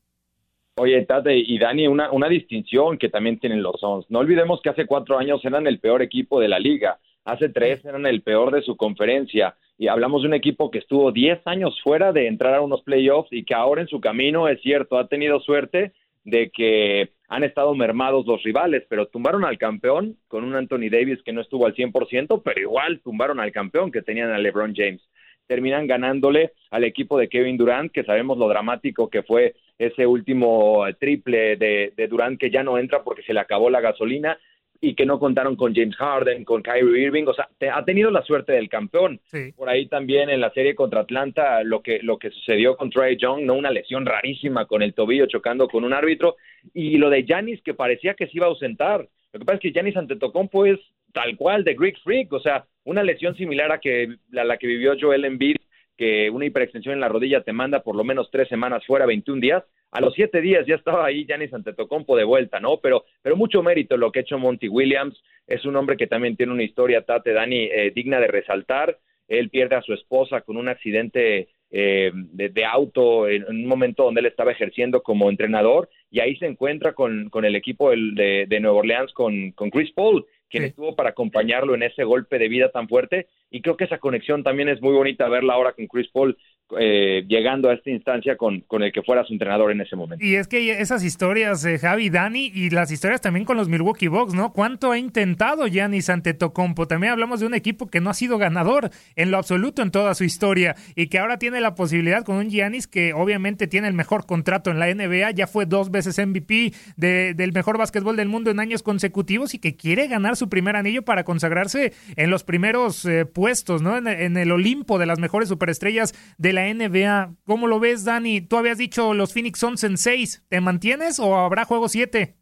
Oye, 0.75 1.05
Tate 1.05 1.37
y 1.37 1.57
Dani, 1.57 1.87
una, 1.87 2.11
una 2.11 2.27
distinción 2.27 2.97
que 2.97 3.09
también 3.09 3.39
tienen 3.39 3.61
los 3.61 3.79
Suns. 3.79 4.05
No 4.09 4.19
olvidemos 4.19 4.61
que 4.61 4.69
hace 4.69 4.85
cuatro 4.85 5.17
años 5.17 5.43
eran 5.45 5.67
el 5.67 5.79
peor 5.79 6.01
equipo 6.01 6.39
de 6.39 6.49
la 6.49 6.59
liga, 6.59 6.99
hace 7.23 7.47
tres 7.49 7.85
eran 7.85 8.05
el 8.05 8.23
peor 8.23 8.51
de 8.51 8.61
su 8.61 8.75
conferencia 8.75 9.55
y 9.81 9.87
hablamos 9.87 10.21
de 10.21 10.27
un 10.27 10.35
equipo 10.35 10.69
que 10.69 10.77
estuvo 10.77 11.11
10 11.11 11.41
años 11.45 11.81
fuera 11.83 12.13
de 12.13 12.27
entrar 12.27 12.53
a 12.53 12.61
unos 12.61 12.83
playoffs 12.83 13.33
y 13.33 13.43
que 13.43 13.55
ahora 13.55 13.81
en 13.81 13.87
su 13.87 13.99
camino, 13.99 14.47
es 14.47 14.61
cierto, 14.61 14.95
ha 14.99 15.07
tenido 15.07 15.39
suerte 15.39 15.93
de 16.23 16.51
que 16.51 17.09
han 17.27 17.43
estado 17.43 17.73
mermados 17.73 18.27
los 18.27 18.43
rivales, 18.43 18.83
pero 18.87 19.07
tumbaron 19.07 19.43
al 19.43 19.57
campeón 19.57 20.17
con 20.27 20.43
un 20.43 20.53
Anthony 20.53 20.91
Davis 20.91 21.23
que 21.23 21.33
no 21.33 21.41
estuvo 21.41 21.65
al 21.65 21.73
100%, 21.73 22.43
pero 22.45 22.61
igual 22.61 23.01
tumbaron 23.03 23.39
al 23.39 23.51
campeón 23.51 23.91
que 23.91 24.03
tenían 24.03 24.29
a 24.29 24.37
LeBron 24.37 24.75
James. 24.75 25.01
Terminan 25.47 25.87
ganándole 25.87 26.51
al 26.69 26.83
equipo 26.83 27.17
de 27.17 27.27
Kevin 27.27 27.57
Durant, 27.57 27.91
que 27.91 28.03
sabemos 28.03 28.37
lo 28.37 28.47
dramático 28.49 29.09
que 29.09 29.23
fue 29.23 29.55
ese 29.79 30.05
último 30.05 30.83
triple 30.99 31.55
de, 31.55 31.91
de 31.97 32.07
Durant 32.07 32.39
que 32.39 32.51
ya 32.51 32.61
no 32.61 32.77
entra 32.77 33.03
porque 33.03 33.23
se 33.23 33.33
le 33.33 33.39
acabó 33.39 33.71
la 33.71 33.81
gasolina 33.81 34.37
y 34.83 34.95
que 34.95 35.05
no 35.05 35.19
contaron 35.19 35.55
con 35.55 35.75
James 35.75 35.95
Harden, 35.95 36.43
con 36.43 36.63
Kyrie 36.63 37.03
Irving, 37.03 37.25
o 37.27 37.33
sea, 37.35 37.47
ha 37.73 37.85
tenido 37.85 38.09
la 38.09 38.23
suerte 38.23 38.53
del 38.53 38.67
campeón. 38.67 39.21
Por 39.55 39.69
ahí 39.69 39.85
también 39.85 40.31
en 40.31 40.41
la 40.41 40.51
serie 40.51 40.73
contra 40.73 41.01
Atlanta 41.01 41.63
lo 41.63 41.83
que 41.83 41.99
lo 42.01 42.17
que 42.17 42.31
sucedió 42.31 42.75
con 42.75 42.89
Trey 42.89 43.15
Young, 43.15 43.43
no 43.43 43.53
una 43.53 43.69
lesión 43.69 44.07
rarísima 44.07 44.65
con 44.65 44.81
el 44.81 44.95
tobillo 44.95 45.27
chocando 45.27 45.67
con 45.67 45.83
un 45.83 45.93
árbitro 45.93 46.35
y 46.73 46.97
lo 46.97 47.11
de 47.11 47.23
Giannis 47.23 47.61
que 47.61 47.75
parecía 47.75 48.15
que 48.15 48.25
se 48.25 48.37
iba 48.37 48.47
a 48.47 48.49
ausentar. 48.49 49.07
Lo 49.31 49.39
que 49.39 49.45
pasa 49.45 49.57
es 49.57 49.61
que 49.61 49.71
Giannis 49.71 49.97
Antetokounmpo 49.97 50.65
es 50.65 50.79
tal 51.13 51.37
cual 51.37 51.63
de 51.63 51.75
Greek 51.75 51.99
Freak, 52.03 52.33
o 52.33 52.39
sea, 52.39 52.65
una 52.83 53.03
lesión 53.03 53.35
similar 53.35 53.71
a 53.71 53.79
que 53.79 54.15
a 54.35 54.43
la 54.43 54.57
que 54.57 54.65
vivió 54.65 54.95
Joel 54.99 55.25
Embiid, 55.25 55.57
que 56.01 56.31
una 56.31 56.45
hiperextensión 56.45 56.95
en 56.95 56.99
la 56.99 57.09
rodilla 57.09 57.43
te 57.43 57.53
manda 57.53 57.83
por 57.83 57.95
lo 57.95 58.03
menos 58.03 58.31
tres 58.31 58.47
semanas 58.47 58.83
fuera, 58.87 59.05
21 59.05 59.39
días 59.39 59.63
a 59.91 59.99
los 59.99 60.13
siete 60.13 60.41
días 60.41 60.65
ya 60.65 60.75
estaba 60.75 61.05
ahí 61.05 61.25
Giannis 61.25 61.53
Antetokounmpo 61.53 62.15
de 62.15 62.23
vuelta, 62.23 62.59
¿no? 62.59 62.77
Pero, 62.77 63.03
pero 63.21 63.35
mucho 63.35 63.61
mérito 63.61 63.97
lo 63.97 64.11
que 64.11 64.19
ha 64.19 64.21
hecho 64.21 64.39
Monty 64.39 64.69
Williams. 64.69 65.21
Es 65.45 65.65
un 65.65 65.75
hombre 65.75 65.97
que 65.97 66.07
también 66.07 66.37
tiene 66.37 66.53
una 66.53 66.63
historia, 66.63 67.03
Tate 67.03 67.33
Dani, 67.33 67.65
eh, 67.65 67.91
digna 67.93 68.19
de 68.19 68.27
resaltar. 68.27 68.97
Él 69.27 69.49
pierde 69.49 69.75
a 69.75 69.81
su 69.81 69.93
esposa 69.93 70.41
con 70.41 70.55
un 70.55 70.69
accidente 70.69 71.49
eh, 71.69 72.11
de, 72.13 72.65
auto 72.65 73.27
en, 73.27 73.45
un 73.47 73.67
momento 73.67 74.03
donde 74.03 74.21
él 74.21 74.27
estaba 74.27 74.51
ejerciendo 74.51 75.03
como 75.03 75.29
entrenador 75.29 75.89
y 76.09 76.19
ahí 76.19 76.35
se 76.37 76.45
encuentra 76.45 76.93
con, 76.93 77.29
con 77.29 77.45
el 77.45 77.55
equipo 77.55 77.91
de, 77.91 78.45
de 78.47 78.59
Nueva 78.59 78.79
Orleans 78.79 79.13
con, 79.13 79.51
con 79.51 79.69
Chris 79.69 79.91
Paul 79.91 80.25
quien 80.51 80.65
estuvo 80.65 80.95
para 80.95 81.11
acompañarlo 81.11 81.73
en 81.73 81.83
ese 81.83 82.03
golpe 82.03 82.37
de 82.37 82.49
vida 82.49 82.69
tan 82.69 82.87
fuerte. 82.87 83.27
Y 83.51 83.61
creo 83.61 83.75
que 83.75 83.83
esa 83.83 83.97
conexión 83.97 84.43
también 84.43 84.69
es 84.69 84.81
muy 84.81 84.93
bonita 84.93 85.27
verla 85.27 85.53
ahora 85.53 85.73
con 85.73 85.85
Chris 85.87 86.07
Paul, 86.11 86.37
eh, 86.79 87.25
llegando 87.27 87.69
a 87.69 87.73
esta 87.73 87.89
instancia 87.89 88.37
con, 88.37 88.61
con, 88.61 88.81
el 88.81 88.93
que 88.93 89.01
fuera 89.01 89.25
su 89.25 89.33
entrenador 89.33 89.71
en 89.71 89.81
ese 89.81 89.97
momento. 89.97 90.23
Y 90.23 90.35
es 90.35 90.47
que 90.47 90.71
esas 90.79 91.03
historias, 91.03 91.65
eh, 91.65 91.77
Javi, 91.77 92.09
Dani, 92.09 92.49
y 92.53 92.69
las 92.69 92.91
historias 92.91 93.19
también 93.19 93.45
con 93.45 93.57
los 93.57 93.67
Milwaukee 93.67 94.07
Bucks, 94.07 94.33
¿no? 94.33 94.53
¿Cuánto 94.53 94.91
ha 94.91 94.97
intentado 94.97 95.67
Giannis 95.67 96.09
Antetokounmpo? 96.09 96.87
También 96.87 97.11
hablamos 97.11 97.41
de 97.41 97.45
un 97.45 97.53
equipo 97.55 97.89
que 97.89 97.99
no 97.99 98.09
ha 98.09 98.13
sido 98.13 98.37
ganador 98.37 98.89
en 99.17 99.31
lo 99.31 99.37
absoluto 99.37 99.81
en 99.81 99.91
toda 99.91 100.15
su 100.15 100.23
historia 100.23 100.75
y 100.95 101.07
que 101.07 101.19
ahora 101.19 101.37
tiene 101.37 101.59
la 101.59 101.75
posibilidad 101.75 102.23
con 102.23 102.37
un 102.37 102.49
Giannis 102.49 102.87
que 102.87 103.13
obviamente 103.13 103.67
tiene 103.67 103.89
el 103.89 103.93
mejor 103.93 104.25
contrato 104.25 104.71
en 104.71 104.79
la 104.79 104.93
NBA, 104.93 105.31
ya 105.31 105.47
fue 105.47 105.65
dos 105.65 105.91
veces 105.91 106.25
MVP 106.25 106.71
del 106.95 107.51
mejor 107.51 107.77
básquetbol 107.77 108.15
del 108.15 108.29
mundo 108.29 108.49
en 108.49 108.61
años 108.61 108.81
consecutivos 108.81 109.53
y 109.53 109.59
que 109.59 109.75
quiere 109.75 110.07
ganar 110.07 110.37
su 110.37 110.47
primer 110.47 110.77
anillo 110.77 111.03
para 111.03 111.25
consagrarse 111.25 111.91
en 112.15 112.29
los 112.29 112.45
primeros 112.45 113.03
eh, 113.05 113.25
puestos, 113.41 113.81
¿no? 113.81 113.97
En, 113.97 114.07
en 114.07 114.37
el 114.37 114.51
Olimpo 114.51 114.99
de 114.99 115.07
las 115.07 115.17
mejores 115.17 115.49
superestrellas 115.49 116.13
de 116.37 116.53
la 116.53 116.71
NBA. 116.71 117.37
¿Cómo 117.47 117.65
lo 117.65 117.79
ves, 117.79 118.05
Dani? 118.05 118.39
Tú 118.39 118.55
habías 118.55 118.77
dicho 118.77 119.15
los 119.15 119.33
Phoenix 119.33 119.57
Suns 119.57 119.83
en 119.83 119.97
6. 119.97 120.45
¿Te 120.47 120.61
mantienes 120.61 121.17
o 121.17 121.35
habrá 121.35 121.65
juego 121.65 121.89
7? 121.89 122.35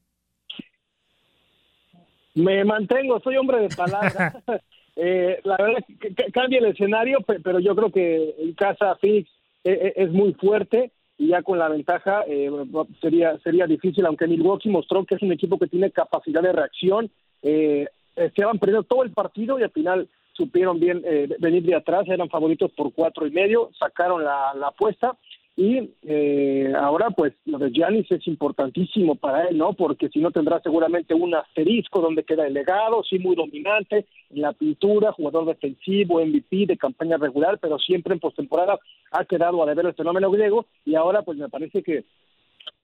Me 2.36 2.66
mantengo, 2.66 3.18
soy 3.22 3.38
hombre 3.38 3.62
de 3.62 3.70
palabra. 3.70 4.44
eh, 4.98 5.40
la 5.46 5.56
verdad 5.56 5.86
que 6.02 6.14
cambia 6.34 6.60
el 6.60 6.66
escenario, 6.66 7.20
pero 7.46 7.60
yo 7.60 7.74
creo 7.78 7.92
que 7.94 8.36
en 8.38 8.54
casa 8.56 8.98
Phoenix 9.00 9.30
eh, 9.64 9.80
eh, 9.82 9.94
es 9.96 10.12
muy 10.12 10.34
fuerte 10.34 10.92
y 11.18 11.28
ya 11.28 11.44
con 11.44 11.60
la 11.60 11.70
ventaja 11.70 12.26
eh, 12.28 12.52
sería 13.00 13.38
sería 13.38 13.68
difícil, 13.68 14.06
aunque 14.06 14.28
Milwaukee 14.28 14.68
mostró 14.68 15.06
que 15.06 15.16
es 15.16 15.22
un 15.22 15.32
equipo 15.32 15.58
que 15.58 15.68
tiene 15.68 15.92
capacidad 15.92 16.42
de 16.42 16.52
reacción. 16.52 17.10
Eh, 17.42 17.88
se 18.36 18.44
han 18.44 18.60
perdido 18.60 18.84
todo 18.84 19.04
el 19.04 19.12
partido 19.12 19.58
y 19.58 19.64
al 19.64 19.72
final 19.72 20.10
supieron 20.40 20.80
bien 20.80 21.02
eh, 21.06 21.28
venir 21.40 21.64
de 21.64 21.76
atrás, 21.76 22.08
eran 22.08 22.30
favoritos 22.30 22.72
por 22.72 22.94
cuatro 22.94 23.28
y 23.28 23.32
medio, 23.32 23.70
sacaron 23.78 24.24
la, 24.24 24.52
apuesta 24.66 25.18
y 25.58 25.92
eh, 26.04 26.72
ahora 26.80 27.10
pues 27.10 27.34
lo 27.46 27.58
de 27.58 27.72
Giannis 27.72 28.10
es 28.10 28.26
importantísimo 28.28 29.16
para 29.16 29.50
él, 29.50 29.58
¿no? 29.58 29.74
Porque 29.74 30.08
si 30.08 30.20
no 30.20 30.32
tendrá 30.32 30.62
seguramente 30.62 31.14
un 31.14 31.36
asterisco 31.36 32.00
donde 32.00 32.24
queda 32.24 32.48
el 32.48 32.54
legado, 32.54 33.04
sí 33.04 33.20
muy 33.20 33.36
dominante 33.36 34.06
en 34.30 34.42
la 34.42 34.54
pintura, 34.54 35.12
jugador 35.12 35.46
defensivo, 35.46 36.26
MVP 36.26 36.66
de 36.68 36.78
campaña 36.78 37.18
regular, 37.18 37.60
pero 37.60 37.78
siempre 37.78 38.14
en 38.14 38.22
postemporada 38.22 38.80
ha 39.12 39.26
quedado 39.26 39.62
a 39.62 39.66
deber 39.66 39.88
el 39.88 39.96
fenómeno 39.96 40.32
griego 40.32 40.66
y 40.86 40.96
ahora 40.96 41.24
pues 41.24 41.38
me 41.38 41.50
parece 41.50 41.84
que 41.84 42.06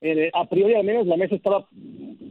eh, 0.01 0.29
a 0.33 0.45
priori 0.47 0.75
al 0.75 0.83
menos 0.83 1.07
la 1.07 1.17
mesa 1.17 1.35
estaba 1.35 1.67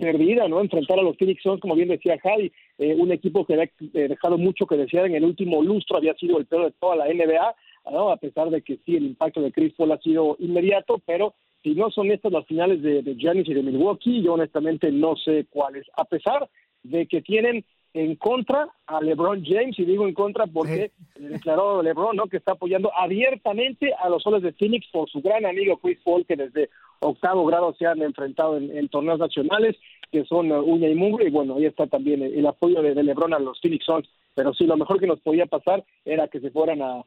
perdida, 0.00 0.48
¿no? 0.48 0.60
Enfrentar 0.60 0.98
a 0.98 1.02
los 1.02 1.16
Phoenix 1.16 1.42
Suns, 1.42 1.60
como 1.60 1.74
bien 1.74 1.88
decía 1.88 2.18
Javi, 2.22 2.52
eh, 2.78 2.94
un 2.94 3.12
equipo 3.12 3.44
que 3.44 3.54
había 3.54 3.64
eh, 3.94 4.08
dejado 4.08 4.38
mucho 4.38 4.66
que 4.66 4.76
desear 4.76 5.06
en 5.06 5.14
el 5.14 5.24
último 5.24 5.62
lustro, 5.62 5.96
había 5.96 6.14
sido 6.14 6.38
el 6.38 6.46
peor 6.46 6.66
de 6.66 6.72
toda 6.78 6.96
la 6.96 7.06
NBA, 7.06 7.54
¿no? 7.90 8.10
A 8.10 8.16
pesar 8.16 8.50
de 8.50 8.62
que 8.62 8.78
sí, 8.84 8.96
el 8.96 9.06
impacto 9.06 9.40
de 9.40 9.52
Chris 9.52 9.74
Paul 9.74 9.92
ha 9.92 9.98
sido 9.98 10.36
inmediato, 10.40 11.00
pero 11.06 11.34
si 11.62 11.74
no 11.74 11.90
son 11.90 12.10
estas 12.10 12.32
las 12.32 12.46
finales 12.46 12.82
de, 12.82 13.02
de 13.02 13.14
Giannis 13.14 13.48
y 13.48 13.54
de 13.54 13.62
Milwaukee, 13.62 14.22
yo 14.22 14.34
honestamente 14.34 14.90
no 14.92 15.16
sé 15.16 15.46
cuáles, 15.48 15.86
a 15.96 16.04
pesar 16.04 16.48
de 16.82 17.06
que 17.06 17.22
tienen 17.22 17.64
en 17.94 18.16
contra 18.16 18.68
a 18.86 19.00
LeBron 19.00 19.44
James, 19.44 19.78
y 19.78 19.84
digo 19.84 20.06
en 20.06 20.14
contra 20.14 20.48
porque 20.48 20.90
declaró 21.14 21.80
LeBron, 21.80 22.16
¿no? 22.16 22.26
Que 22.26 22.38
está 22.38 22.52
apoyando 22.52 22.90
abiertamente 22.92 23.94
a 23.94 24.08
los 24.08 24.22
soles 24.22 24.42
de 24.42 24.52
Phoenix 24.52 24.88
por 24.92 25.08
su 25.08 25.22
gran 25.22 25.46
amigo 25.46 25.78
Chris 25.78 26.00
Paul, 26.04 26.26
que 26.26 26.34
desde 26.34 26.70
octavo 26.98 27.46
grado 27.46 27.72
se 27.78 27.86
han 27.86 28.02
enfrentado 28.02 28.56
en, 28.56 28.88
torneos 28.88 29.20
nacionales, 29.20 29.76
que 30.10 30.24
son 30.24 30.50
uh, 30.50 30.60
uña 30.60 30.88
y 30.88 30.96
mugre, 30.96 31.28
y 31.28 31.30
bueno, 31.30 31.54
ahí 31.54 31.66
está 31.66 31.86
también 31.86 32.22
el, 32.22 32.46
apoyo 32.46 32.82
de, 32.82 33.00
LeBron 33.00 33.32
a 33.32 33.38
los 33.38 33.60
Phoenix 33.60 33.84
Suns, 33.84 34.08
pero 34.34 34.52
sí, 34.54 34.66
lo 34.66 34.76
mejor 34.76 34.98
que 34.98 35.06
nos 35.06 35.20
podía 35.20 35.46
pasar 35.46 35.84
era 36.04 36.26
que 36.26 36.40
se 36.40 36.50
fueran 36.50 36.82
a, 36.82 37.04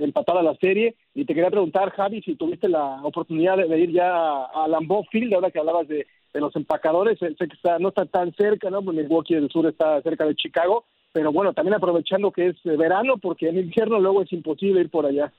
empatar 0.00 0.36
a 0.38 0.42
la 0.42 0.54
serie, 0.56 0.94
y 1.14 1.24
te 1.24 1.34
quería 1.34 1.50
preguntar, 1.50 1.90
Javi, 1.90 2.22
si 2.22 2.34
tuviste 2.36 2.68
la 2.68 3.00
oportunidad 3.02 3.56
de, 3.56 3.78
ir 3.78 3.92
ya 3.92 4.44
a, 4.44 4.66
Lambeau 4.68 5.04
Field, 5.10 5.34
ahora 5.34 5.50
que 5.50 5.58
hablabas 5.58 5.88
de 5.88 6.06
de 6.32 6.40
los 6.40 6.54
empacadores, 6.56 7.18
sé 7.18 7.34
que 7.36 7.54
está, 7.54 7.78
no 7.78 7.88
está 7.88 8.06
tan 8.06 8.32
cerca, 8.34 8.70
¿no? 8.70 8.82
Milwaukee 8.82 9.34
del 9.34 9.50
Sur 9.50 9.66
está 9.66 10.00
cerca 10.02 10.24
de 10.26 10.34
Chicago, 10.34 10.84
pero 11.12 11.32
bueno, 11.32 11.52
también 11.52 11.74
aprovechando 11.74 12.30
que 12.30 12.48
es 12.48 12.56
verano, 12.64 13.16
porque 13.18 13.48
en 13.48 13.58
invierno 13.58 13.98
luego 13.98 14.22
es 14.22 14.32
imposible 14.32 14.80
ir 14.80 14.90
por 14.90 15.06
allá. 15.06 15.32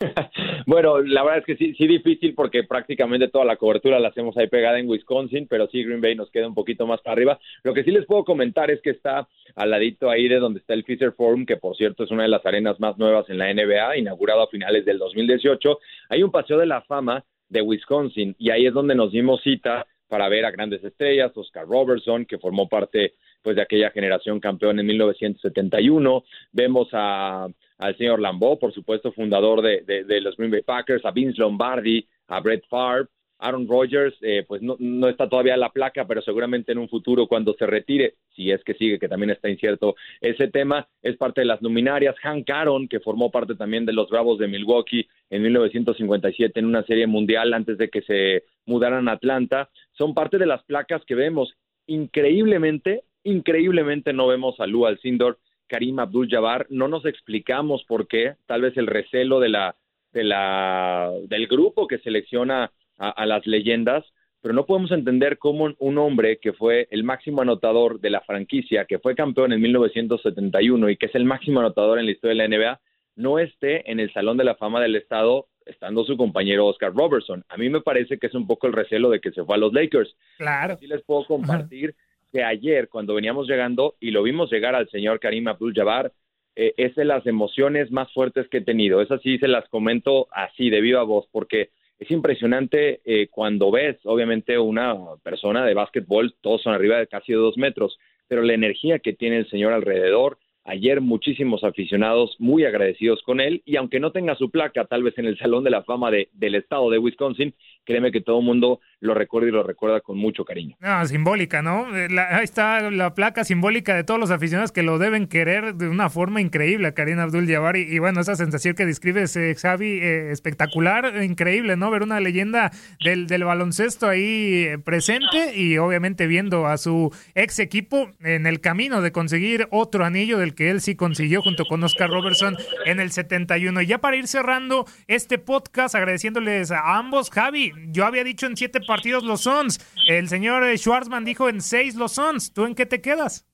bueno, 0.66 1.00
la 1.00 1.22
verdad 1.24 1.38
es 1.38 1.44
que 1.44 1.56
sí, 1.56 1.74
sí 1.74 1.86
difícil 1.86 2.34
porque 2.34 2.62
prácticamente 2.62 3.28
toda 3.28 3.44
la 3.44 3.56
cobertura 3.56 3.98
la 3.98 4.08
hacemos 4.08 4.36
ahí 4.36 4.46
pegada 4.46 4.78
en 4.78 4.88
Wisconsin, 4.88 5.48
pero 5.48 5.66
sí 5.68 5.82
Green 5.82 6.00
Bay 6.00 6.14
nos 6.14 6.30
queda 6.30 6.46
un 6.46 6.54
poquito 6.54 6.86
más 6.86 7.00
para 7.00 7.14
arriba. 7.14 7.38
Lo 7.64 7.74
que 7.74 7.82
sí 7.82 7.90
les 7.90 8.06
puedo 8.06 8.24
comentar 8.24 8.70
es 8.70 8.80
que 8.80 8.90
está 8.90 9.28
al 9.56 9.70
ladito 9.70 10.08
ahí 10.08 10.28
de 10.28 10.38
donde 10.38 10.60
está 10.60 10.74
el 10.74 10.84
Fisher 10.84 11.12
Forum, 11.12 11.46
que 11.46 11.56
por 11.56 11.76
cierto 11.76 12.04
es 12.04 12.10
una 12.10 12.22
de 12.22 12.28
las 12.28 12.46
arenas 12.46 12.78
más 12.78 12.96
nuevas 12.96 13.28
en 13.28 13.38
la 13.38 13.52
NBA, 13.52 13.98
inaugurado 13.98 14.42
a 14.42 14.48
finales 14.48 14.84
del 14.84 14.98
2018. 14.98 15.78
Hay 16.10 16.22
un 16.22 16.30
paseo 16.30 16.58
de 16.58 16.66
la 16.66 16.82
fama 16.82 17.24
de 17.48 17.62
Wisconsin 17.62 18.34
y 18.38 18.50
ahí 18.50 18.66
es 18.66 18.74
donde 18.74 18.94
nos 18.94 19.12
dimos 19.12 19.42
cita 19.42 19.86
para 20.08 20.28
ver 20.28 20.44
a 20.44 20.50
grandes 20.50 20.82
estrellas, 20.82 21.32
Oscar 21.36 21.66
Robertson, 21.66 22.24
que 22.24 22.38
formó 22.38 22.68
parte 22.68 23.14
pues 23.42 23.56
de 23.56 23.62
aquella 23.62 23.90
generación 23.90 24.40
campeón 24.40 24.80
en 24.80 24.86
1971. 24.86 26.24
Vemos 26.52 26.88
a, 26.92 27.46
al 27.78 27.96
señor 27.96 28.20
Lambeau, 28.20 28.58
por 28.58 28.72
supuesto, 28.72 29.12
fundador 29.12 29.62
de, 29.62 29.82
de, 29.84 30.20
los 30.20 30.36
Green 30.36 30.50
Bay 30.50 30.62
Packers, 30.62 31.04
a 31.04 31.10
Vince 31.10 31.38
Lombardi, 31.38 32.06
a 32.28 32.40
Brett 32.40 32.66
Favre, 32.68 33.08
Aaron 33.38 33.68
Rodgers, 33.68 34.16
eh, 34.20 34.44
pues 34.46 34.62
no, 34.62 34.76
no, 34.78 35.08
está 35.08 35.28
todavía 35.28 35.56
la 35.56 35.70
placa, 35.70 36.06
pero 36.06 36.20
seguramente 36.22 36.72
en 36.72 36.78
un 36.78 36.88
futuro 36.88 37.26
cuando 37.26 37.54
se 37.54 37.66
retire, 37.66 38.14
si 38.34 38.50
es 38.50 38.62
que 38.64 38.74
sigue, 38.74 38.98
que 38.98 39.08
también 39.08 39.30
está 39.30 39.48
incierto 39.48 39.94
ese 40.20 40.48
tema, 40.48 40.88
es 41.02 41.16
parte 41.16 41.42
de 41.42 41.46
las 41.46 41.62
luminarias. 41.62 42.16
Hank 42.22 42.50
Aaron, 42.50 42.88
que 42.88 43.00
formó 43.00 43.30
parte 43.30 43.54
también 43.54 43.86
de 43.86 43.92
los 43.92 44.10
Bravos 44.10 44.38
de 44.38 44.48
Milwaukee 44.48 45.08
en 45.30 45.42
1957 45.42 46.58
en 46.58 46.66
una 46.66 46.82
serie 46.84 47.06
mundial 47.06 47.54
antes 47.54 47.78
de 47.78 47.88
que 47.88 48.02
se 48.02 48.44
mudaran 48.66 49.08
a 49.08 49.12
Atlanta, 49.12 49.70
son 49.92 50.14
parte 50.14 50.38
de 50.38 50.46
las 50.46 50.64
placas 50.64 51.04
que 51.04 51.14
vemos. 51.14 51.54
Increíblemente, 51.86 53.04
increíblemente 53.22 54.12
no 54.12 54.26
vemos 54.26 54.58
a 54.60 54.66
Lou 54.66 54.86
Alcindor, 54.86 55.38
Karim 55.68 55.98
Abdul-Jabbar, 56.00 56.66
no 56.70 56.88
nos 56.88 57.04
explicamos 57.04 57.84
por 57.84 58.08
qué, 58.08 58.34
tal 58.46 58.62
vez 58.62 58.76
el 58.76 58.86
recelo 58.86 59.38
de 59.38 59.50
la, 59.50 59.76
de 60.12 60.24
la, 60.24 61.12
del 61.28 61.46
grupo 61.46 61.86
que 61.86 61.98
selecciona 61.98 62.72
a, 62.98 63.26
las 63.26 63.46
leyendas, 63.46 64.04
pero 64.40 64.54
no 64.54 64.66
podemos 64.66 64.90
entender 64.92 65.38
cómo 65.38 65.68
un 65.78 65.98
hombre 65.98 66.38
que 66.38 66.52
fue 66.52 66.88
el 66.90 67.04
máximo 67.04 67.42
anotador 67.42 68.00
de 68.00 68.10
la 68.10 68.20
franquicia, 68.20 68.84
que 68.84 68.98
fue 68.98 69.14
campeón 69.14 69.52
en 69.52 69.60
1971 69.60 70.90
y 70.90 70.96
que 70.96 71.06
es 71.06 71.14
el 71.14 71.24
máximo 71.24 71.60
anotador 71.60 71.98
en 71.98 72.06
la 72.06 72.12
historia 72.12 72.42
de 72.42 72.48
la 72.48 72.56
NBA, 72.56 72.80
no 73.16 73.38
esté 73.38 73.90
en 73.90 74.00
el 74.00 74.12
Salón 74.12 74.36
de 74.36 74.44
la 74.44 74.54
Fama 74.54 74.80
del 74.80 74.96
Estado 74.96 75.46
estando 75.66 76.04
su 76.04 76.16
compañero 76.16 76.66
Oscar 76.66 76.94
Robertson. 76.94 77.44
A 77.48 77.56
mí 77.56 77.68
me 77.68 77.80
parece 77.80 78.18
que 78.18 78.28
es 78.28 78.34
un 78.34 78.46
poco 78.46 78.66
el 78.66 78.72
recelo 78.72 79.10
de 79.10 79.20
que 79.20 79.32
se 79.32 79.44
fue 79.44 79.56
a 79.56 79.58
los 79.58 79.72
Lakers. 79.72 80.16
Claro. 80.38 80.76
Sí 80.78 80.86
les 80.86 81.02
puedo 81.02 81.24
compartir 81.26 81.94
que 82.32 82.42
ayer, 82.42 82.88
cuando 82.88 83.14
veníamos 83.14 83.48
llegando 83.48 83.96
y 84.00 84.10
lo 84.10 84.22
vimos 84.22 84.50
llegar 84.50 84.74
al 84.74 84.88
señor 84.90 85.20
Karim 85.20 85.48
Abdul-Jabbar, 85.48 86.12
eh, 86.56 86.74
es 86.76 86.94
de 86.94 87.04
las 87.04 87.26
emociones 87.26 87.90
más 87.90 88.12
fuertes 88.12 88.48
que 88.48 88.58
he 88.58 88.64
tenido. 88.64 89.00
Esas 89.00 89.22
sí 89.22 89.38
se 89.38 89.48
las 89.48 89.68
comento 89.68 90.28
así, 90.32 90.70
de 90.70 90.80
viva 90.80 91.02
voz, 91.02 91.26
porque 91.30 91.70
es 91.98 92.10
impresionante 92.10 93.00
eh, 93.04 93.28
cuando 93.28 93.70
ves, 93.70 93.96
obviamente, 94.04 94.58
una 94.58 94.94
persona 95.22 95.64
de 95.64 95.74
básquetbol, 95.74 96.34
todos 96.40 96.62
son 96.62 96.74
arriba 96.74 96.98
de 96.98 97.08
casi 97.08 97.32
dos 97.32 97.56
metros, 97.56 97.98
pero 98.28 98.42
la 98.42 98.54
energía 98.54 99.00
que 99.00 99.14
tiene 99.14 99.38
el 99.38 99.50
señor 99.50 99.72
alrededor, 99.72 100.38
ayer 100.64 101.00
muchísimos 101.00 101.64
aficionados 101.64 102.36
muy 102.38 102.64
agradecidos 102.64 103.22
con 103.22 103.40
él 103.40 103.62
y 103.64 103.76
aunque 103.76 104.00
no 104.00 104.12
tenga 104.12 104.36
su 104.36 104.50
placa 104.50 104.84
tal 104.84 105.02
vez 105.02 105.16
en 105.18 105.24
el 105.24 105.38
Salón 105.38 105.64
de 105.64 105.70
la 105.70 105.82
Fama 105.82 106.10
de, 106.10 106.28
del 106.34 106.54
estado 106.54 106.90
de 106.90 106.98
Wisconsin, 106.98 107.54
créeme 107.88 108.12
que 108.12 108.20
todo 108.20 108.40
el 108.40 108.44
mundo 108.44 108.80
lo 109.00 109.14
recuerda 109.14 109.48
y 109.48 109.50
lo 109.50 109.62
recuerda 109.62 110.02
con 110.02 110.18
mucho 110.18 110.44
cariño. 110.44 110.76
Ah, 110.82 111.06
simbólica, 111.06 111.62
¿no? 111.62 111.96
Eh, 111.96 112.08
ahí 112.18 112.44
está 112.44 112.90
la 112.90 113.14
placa 113.14 113.44
simbólica 113.44 113.94
de 113.94 114.04
todos 114.04 114.20
los 114.20 114.30
aficionados 114.30 114.72
que 114.72 114.82
lo 114.82 114.98
deben 114.98 115.26
querer 115.26 115.74
de 115.74 115.88
una 115.88 116.10
forma 116.10 116.42
increíble 116.42 116.88
a 116.88 116.92
Karim 116.92 117.18
Abdul-Jabbar 117.18 117.78
y, 117.78 117.98
bueno, 117.98 118.20
esa 118.20 118.36
sensación 118.36 118.74
que 118.74 118.84
describes, 118.84 119.34
eh, 119.36 119.54
Xavi, 119.54 119.86
eh, 119.86 120.30
espectacular, 120.32 121.22
increíble, 121.24 121.76
¿no? 121.78 121.90
Ver 121.90 122.02
una 122.02 122.20
leyenda 122.20 122.72
del, 123.02 123.26
del 123.26 123.44
baloncesto 123.44 124.06
ahí 124.06 124.64
eh, 124.66 124.78
presente 124.78 125.56
y 125.56 125.78
obviamente 125.78 126.26
viendo 126.26 126.66
a 126.66 126.76
su 126.76 127.10
ex 127.34 127.58
equipo 127.58 128.10
en 128.20 128.46
el 128.46 128.60
camino 128.60 129.00
de 129.00 129.12
conseguir 129.12 129.66
otro 129.70 130.04
anillo 130.04 130.36
del 130.36 130.54
que 130.54 130.68
él 130.68 130.82
sí 130.82 130.94
consiguió 130.94 131.40
junto 131.40 131.64
con 131.64 131.82
Oscar 131.82 132.10
Robertson 132.10 132.54
en 132.84 133.00
el 133.00 133.12
71. 133.12 133.80
Y 133.80 133.86
ya 133.86 133.98
para 133.98 134.16
ir 134.16 134.26
cerrando 134.26 134.84
este 135.06 135.38
podcast, 135.38 135.94
agradeciéndoles 135.94 136.70
a 136.70 136.98
ambos, 136.98 137.30
Javi, 137.30 137.72
yo 137.88 138.04
había 138.04 138.24
dicho 138.24 138.46
en 138.46 138.56
siete 138.56 138.80
partidos 138.80 139.24
los 139.24 139.42
Sons. 139.42 139.78
El 140.08 140.28
señor 140.28 140.64
Schwarzman 140.76 141.24
dijo 141.24 141.48
en 141.48 141.60
seis 141.60 141.94
los 141.94 142.12
Sons. 142.12 142.52
¿Tú 142.52 142.64
en 142.64 142.74
qué 142.74 142.86
te 142.86 143.00
quedas? 143.00 143.46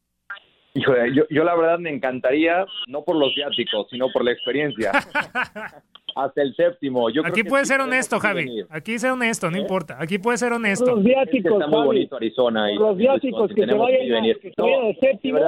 Yo, 0.74 0.92
yo, 1.30 1.44
la 1.44 1.54
verdad 1.54 1.78
me 1.78 1.90
encantaría, 1.90 2.66
no 2.88 3.04
por 3.04 3.14
los 3.14 3.32
viáticos, 3.36 3.86
sino 3.90 4.10
por 4.10 4.24
la 4.24 4.32
experiencia. 4.32 4.90
Hasta 6.16 6.42
el 6.42 6.54
séptimo. 6.54 7.10
Yo 7.10 7.22
Aquí 7.24 7.44
puede 7.44 7.64
ser 7.64 7.80
honesto, 7.80 8.18
Javi. 8.18 8.64
Aquí 8.70 8.98
ser 8.98 9.12
honesto, 9.12 9.50
no 9.50 9.56
¿Eh? 9.56 9.60
importa. 9.60 9.96
Aquí 10.00 10.18
puede 10.18 10.38
ser 10.38 10.52
honesto. 10.52 10.86
Los 10.86 11.04
viáticos, 11.04 11.52
está 11.52 11.66
muy 11.66 11.86
bonito 11.86 12.16
Arizona. 12.16 12.72
Y 12.72 12.76
los 12.76 12.96
viáticos 12.96 13.52
que, 13.52 13.66
se 13.66 13.74
vayan, 13.74 14.24
que 14.40 14.52
se 14.54 14.62
vayan 14.62 14.86
al 14.86 14.96
séptimo 15.00 15.38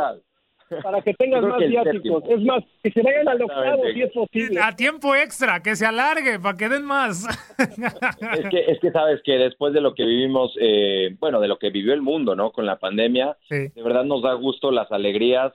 para 0.82 1.00
que 1.02 1.14
tengan 1.14 1.48
más 1.48 1.58
viáticos. 1.58 2.24
Es 2.28 2.40
más, 2.42 2.64
que 2.82 2.90
se 2.90 3.02
vayan 3.02 3.28
al 3.28 3.42
octavo 3.42 3.82
si 3.92 4.02
es 4.02 4.12
posible. 4.12 4.60
A 4.60 4.74
tiempo 4.74 5.14
extra, 5.14 5.62
que 5.62 5.76
se 5.76 5.86
alargue, 5.86 6.38
para 6.38 6.56
que 6.56 6.68
den 6.68 6.84
más. 6.84 7.26
es, 7.58 8.48
que, 8.50 8.64
es 8.66 8.80
que 8.80 8.90
sabes 8.90 9.20
que 9.22 9.32
después 9.32 9.72
de 9.72 9.80
lo 9.80 9.94
que 9.94 10.04
vivimos, 10.04 10.52
eh, 10.60 11.14
bueno, 11.18 11.40
de 11.40 11.48
lo 11.48 11.58
que 11.58 11.70
vivió 11.70 11.94
el 11.94 12.02
mundo, 12.02 12.34
¿no? 12.34 12.50
Con 12.50 12.66
la 12.66 12.78
pandemia, 12.78 13.36
de 13.48 13.70
verdad 13.76 14.04
nos 14.04 14.22
da 14.22 14.34
gusto 14.34 14.70
las 14.70 14.90
alegrías. 14.92 15.52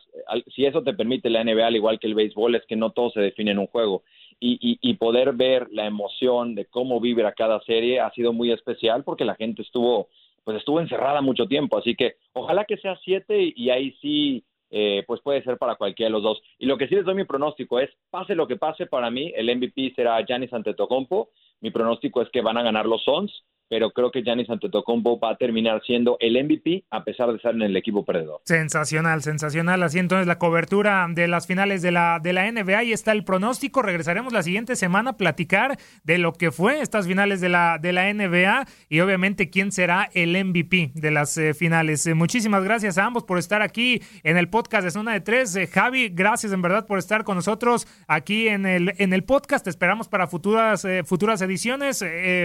Si 0.56 0.66
eso 0.66 0.84
te 0.84 0.94
permite 0.94 1.30
la 1.30 1.44
NBA, 1.44 1.68
al 1.68 1.76
igual 1.76 2.00
que 2.00 2.08
el 2.08 2.16
béisbol, 2.16 2.56
es 2.56 2.66
que 2.66 2.76
no 2.76 2.92
todo 2.92 3.12
se 3.12 3.22
define 3.22 3.52
en 3.52 3.60
un 3.60 3.68
juego. 3.68 4.04
Y, 4.40 4.58
y, 4.60 4.80
y, 4.82 4.96
poder 4.96 5.34
ver 5.34 5.68
la 5.70 5.86
emoción 5.86 6.56
de 6.56 6.66
cómo 6.66 7.00
vibra 7.00 7.34
cada 7.34 7.62
serie 7.62 8.00
ha 8.00 8.10
sido 8.10 8.34
muy 8.34 8.52
especial 8.52 9.04
porque 9.04 9.24
la 9.24 9.36
gente 9.36 9.62
estuvo 9.62 10.08
pues 10.44 10.58
estuvo 10.58 10.80
encerrada 10.80 11.22
mucho 11.22 11.46
tiempo 11.46 11.78
así 11.78 11.94
que 11.94 12.16
ojalá 12.34 12.66
que 12.66 12.78
sea 12.78 12.98
siete 13.04 13.54
y 13.56 13.70
ahí 13.70 13.96
sí 14.02 14.44
eh, 14.72 15.04
pues 15.06 15.22
puede 15.22 15.44
ser 15.44 15.58
para 15.58 15.76
cualquiera 15.76 16.08
de 16.08 16.14
los 16.14 16.24
dos. 16.24 16.42
Y 16.58 16.66
lo 16.66 16.78
que 16.78 16.88
sí 16.88 16.96
les 16.96 17.06
doy 17.06 17.16
mi 17.16 17.26
pronóstico 17.26 17.80
es, 17.80 17.90
pase 18.10 18.36
lo 18.36 18.48
que 18.48 18.56
pase, 18.56 18.86
para 18.88 19.12
mí 19.12 19.32
el 19.36 19.56
MVP 19.56 19.94
será 19.96 20.24
Giannis 20.26 20.54
Antetokounmpo. 20.54 21.30
Mi 21.60 21.70
pronóstico 21.70 22.22
es 22.22 22.30
que 22.30 22.42
van 22.42 22.58
a 22.58 22.64
ganar 22.64 22.86
los 22.86 23.04
Suns 23.04 23.44
pero 23.72 23.92
creo 23.92 24.12
que 24.12 24.22
Giannis 24.22 24.50
Antetokounmpo 24.50 25.18
va 25.18 25.32
a 25.32 25.38
terminar 25.38 25.82
siendo 25.86 26.18
el 26.20 26.34
MVP 26.44 26.84
a 26.92 27.06
pesar 27.06 27.30
de 27.30 27.38
estar 27.38 27.56
en 27.56 27.62
el 27.62 27.78
equipo 27.78 28.04
perdedor. 28.04 28.42
Sensacional, 28.44 29.22
sensacional. 29.22 29.82
Así 29.82 29.98
entonces 29.98 30.28
la 30.28 30.38
cobertura 30.38 31.08
de 31.10 31.30
las 31.30 31.48
finales 31.48 31.82
de 31.82 31.92
la, 31.92 32.20
de 32.22 32.34
la 32.34 32.52
NBA 32.52 32.84
y 32.84 32.92
está 32.92 33.14
el 33.14 33.24
pronóstico. 33.24 33.82
Regresaremos 33.82 34.34
la 34.34 34.44
siguiente 34.44 34.76
semana 34.76 35.12
a 35.12 35.14
platicar 35.18 35.78
de 36.04 36.18
lo 36.18 36.34
que 36.34 36.52
fue 36.52 36.82
estas 36.82 37.08
finales 37.08 37.40
de 37.40 37.48
la, 37.48 37.78
de 37.82 37.94
la 37.94 38.14
NBA 38.14 38.66
y 38.90 39.00
obviamente 39.00 39.50
quién 39.50 39.72
será 39.72 40.10
el 40.14 40.32
MVP 40.32 40.92
de 40.94 41.12
las 41.12 41.38
eh, 41.38 41.54
finales. 41.54 42.06
Eh, 42.06 42.14
muchísimas 42.14 42.66
gracias 42.66 42.98
a 42.98 43.06
ambos 43.06 43.24
por 43.24 43.38
estar 43.38 43.62
aquí 43.62 44.02
en 44.24 44.36
el 44.36 44.50
podcast 44.50 44.84
de 44.84 44.92
Zona 44.92 45.14
de 45.14 45.22
Tres. 45.22 45.56
Eh, 45.56 45.68
Javi, 45.68 46.10
gracias 46.10 46.52
en 46.52 46.62
verdad 46.62 46.86
por 46.86 47.00
estar 47.00 47.24
con 47.24 47.38
nosotros 47.38 47.88
aquí 48.10 48.50
en 48.50 48.66
el, 48.66 48.96
en 48.98 49.14
el 49.14 49.24
podcast. 49.24 49.64
Te 49.64 49.70
esperamos 49.70 50.10
para 50.10 50.28
futuras, 50.28 50.86
futuras 51.06 51.42
ediciones. 51.42 52.04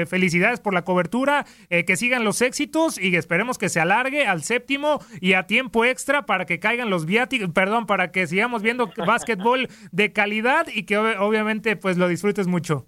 felicidades 0.09 0.61
por 0.61 0.73
la 0.73 0.83
cobertura 0.83 1.16
eh, 1.71 1.85
que 1.85 1.97
sigan 1.97 2.25
los 2.25 2.43
éxitos 2.43 3.01
y 3.01 3.15
esperemos 3.17 3.59
que 3.59 3.69
se 3.69 3.81
alargue 3.81 4.27
al 4.27 4.43
séptimo 4.43 5.01
y 5.21 5.33
a 5.33 5.47
tiempo 5.47 5.85
extra 5.85 6.27
para 6.27 6.45
que 6.45 6.59
caigan 6.59 6.91
los 6.91 7.07
viáticos, 7.07 7.51
perdón, 7.51 7.87
para 7.87 8.13
que 8.13 8.27
sigamos 8.27 8.63
viendo 8.63 8.91
básquetbol 8.97 9.69
de 9.93 10.13
calidad 10.13 10.67
y 10.73 10.85
que 10.85 10.99
obviamente 10.99 11.77
pues 11.77 11.97
lo 11.97 12.09
disfrutes 12.09 12.47
mucho. 12.47 12.87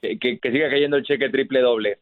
Que, 0.00 0.40
siga 0.42 0.68
cayendo 0.68 0.96
el 0.96 1.04
cheque 1.04 1.28
triple 1.28 1.60
doble. 1.60 1.98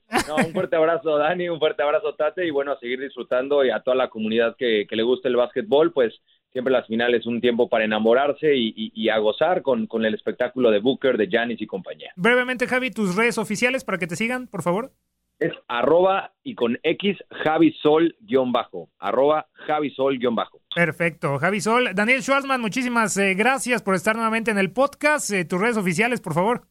un 0.46 0.52
fuerte 0.52 0.76
abrazo 0.76 1.18
Dani, 1.18 1.50
un 1.50 1.58
fuerte 1.58 1.82
abrazo 1.82 2.14
Tate 2.14 2.46
y 2.46 2.50
bueno, 2.50 2.72
a 2.72 2.78
seguir 2.78 2.98
disfrutando 2.98 3.62
y 3.62 3.70
a 3.70 3.80
toda 3.80 3.94
la 3.94 4.08
comunidad 4.08 4.56
que, 4.56 4.86
le 4.90 5.02
guste 5.02 5.28
el 5.28 5.36
básquetbol, 5.36 5.92
pues 5.92 6.14
siempre 6.50 6.72
las 6.72 6.86
finales 6.86 7.26
un 7.26 7.42
tiempo 7.42 7.68
para 7.68 7.84
enamorarse 7.84 8.54
y, 8.56 9.08
a 9.10 9.18
gozar 9.18 9.60
con, 9.60 9.86
con, 9.86 10.04
el 10.06 10.14
espectáculo 10.14 10.70
de 10.70 10.78
Booker, 10.78 11.18
de 11.18 11.28
Janis 11.30 11.60
y 11.60 11.66
compañía. 11.66 12.10
Brevemente, 12.16 12.66
Javi, 12.66 12.90
tus 12.90 13.16
redes 13.16 13.36
oficiales 13.36 13.84
para 13.84 13.98
que 13.98 14.06
te 14.06 14.16
sigan, 14.16 14.46
por 14.46 14.62
favor 14.62 14.92
es 15.40 15.52
arroba 15.68 16.32
y 16.44 16.54
con 16.54 16.78
X 16.82 17.16
Javisol 17.30 18.14
guion 18.20 18.52
bajo, 18.52 18.90
arroba 18.98 19.46
Javisol 19.66 20.18
guion 20.18 20.34
bajo. 20.34 20.60
Perfecto, 20.74 21.38
Javisol. 21.38 21.94
Daniel 21.94 22.22
Schwarzman, 22.22 22.60
muchísimas 22.60 23.16
eh, 23.16 23.34
gracias 23.34 23.82
por 23.82 23.94
estar 23.94 24.14
nuevamente 24.14 24.50
en 24.50 24.58
el 24.58 24.70
podcast. 24.70 25.32
Eh, 25.32 25.44
tus 25.44 25.60
redes 25.60 25.78
oficiales, 25.78 26.20
por 26.20 26.34
favor. 26.34 26.62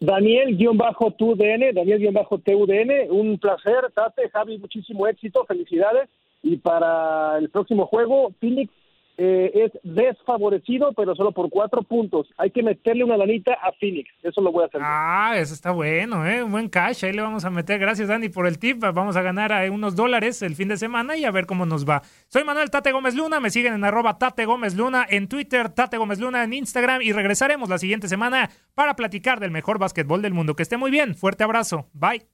Daniel-TUDN, 0.00 1.74
Daniel-TUDN, 1.74 3.10
un 3.10 3.38
placer, 3.38 3.90
Tate, 3.94 4.28
Javi, 4.30 4.58
muchísimo 4.58 5.06
éxito, 5.06 5.44
felicidades. 5.46 6.08
Y 6.42 6.58
para 6.58 7.38
el 7.38 7.48
próximo 7.48 7.86
juego, 7.86 8.32
Phoenix 8.38 8.70
eh, 9.16 9.50
es 9.54 9.72
desfavorecido, 9.84 10.92
pero 10.92 11.14
solo 11.14 11.32
por 11.32 11.48
cuatro 11.48 11.82
puntos. 11.82 12.28
Hay 12.36 12.50
que 12.50 12.62
meterle 12.62 13.04
una 13.04 13.16
lanita 13.16 13.54
a 13.54 13.72
Phoenix. 13.72 14.10
Eso 14.22 14.40
lo 14.40 14.50
voy 14.50 14.64
a 14.64 14.66
hacer. 14.66 14.80
Ah, 14.82 15.34
eso 15.36 15.54
está 15.54 15.70
bueno, 15.70 16.26
¿eh? 16.26 16.42
Un 16.42 16.50
buen 16.50 16.68
cash. 16.68 17.04
Ahí 17.04 17.12
le 17.12 17.22
vamos 17.22 17.44
a 17.44 17.50
meter. 17.50 17.78
Gracias, 17.78 18.08
Dani, 18.08 18.28
por 18.28 18.46
el 18.46 18.58
tip. 18.58 18.80
Vamos 18.80 19.16
a 19.16 19.22
ganar 19.22 19.52
a 19.52 19.70
unos 19.70 19.94
dólares 19.94 20.42
el 20.42 20.56
fin 20.56 20.68
de 20.68 20.76
semana 20.76 21.16
y 21.16 21.24
a 21.24 21.30
ver 21.30 21.46
cómo 21.46 21.64
nos 21.66 21.88
va. 21.88 22.02
Soy 22.28 22.44
Manuel 22.44 22.70
Tate 22.70 22.92
Gómez 22.92 23.14
Luna. 23.14 23.40
Me 23.40 23.50
siguen 23.50 23.74
en 23.74 23.84
arroba 23.84 24.18
Tate 24.18 24.46
Gómez 24.46 24.74
Luna 24.74 25.06
en 25.08 25.28
Twitter, 25.28 25.68
Tate 25.68 25.96
Gómez 25.96 26.18
Luna 26.18 26.42
en 26.42 26.52
Instagram 26.52 27.02
y 27.02 27.12
regresaremos 27.12 27.68
la 27.68 27.78
siguiente 27.78 28.08
semana 28.08 28.50
para 28.74 28.96
platicar 28.96 29.38
del 29.38 29.50
mejor 29.50 29.78
básquetbol 29.78 30.22
del 30.22 30.34
mundo. 30.34 30.56
Que 30.56 30.62
esté 30.62 30.76
muy 30.76 30.90
bien. 30.90 31.14
Fuerte 31.14 31.44
abrazo. 31.44 31.88
Bye. 31.92 32.26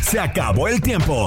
Se 0.00 0.18
acabó 0.18 0.68
el 0.68 0.80
tiempo. 0.80 1.26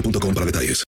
boostmobile.com 0.00 0.34
para 0.34 0.44
detalles. 0.44 0.76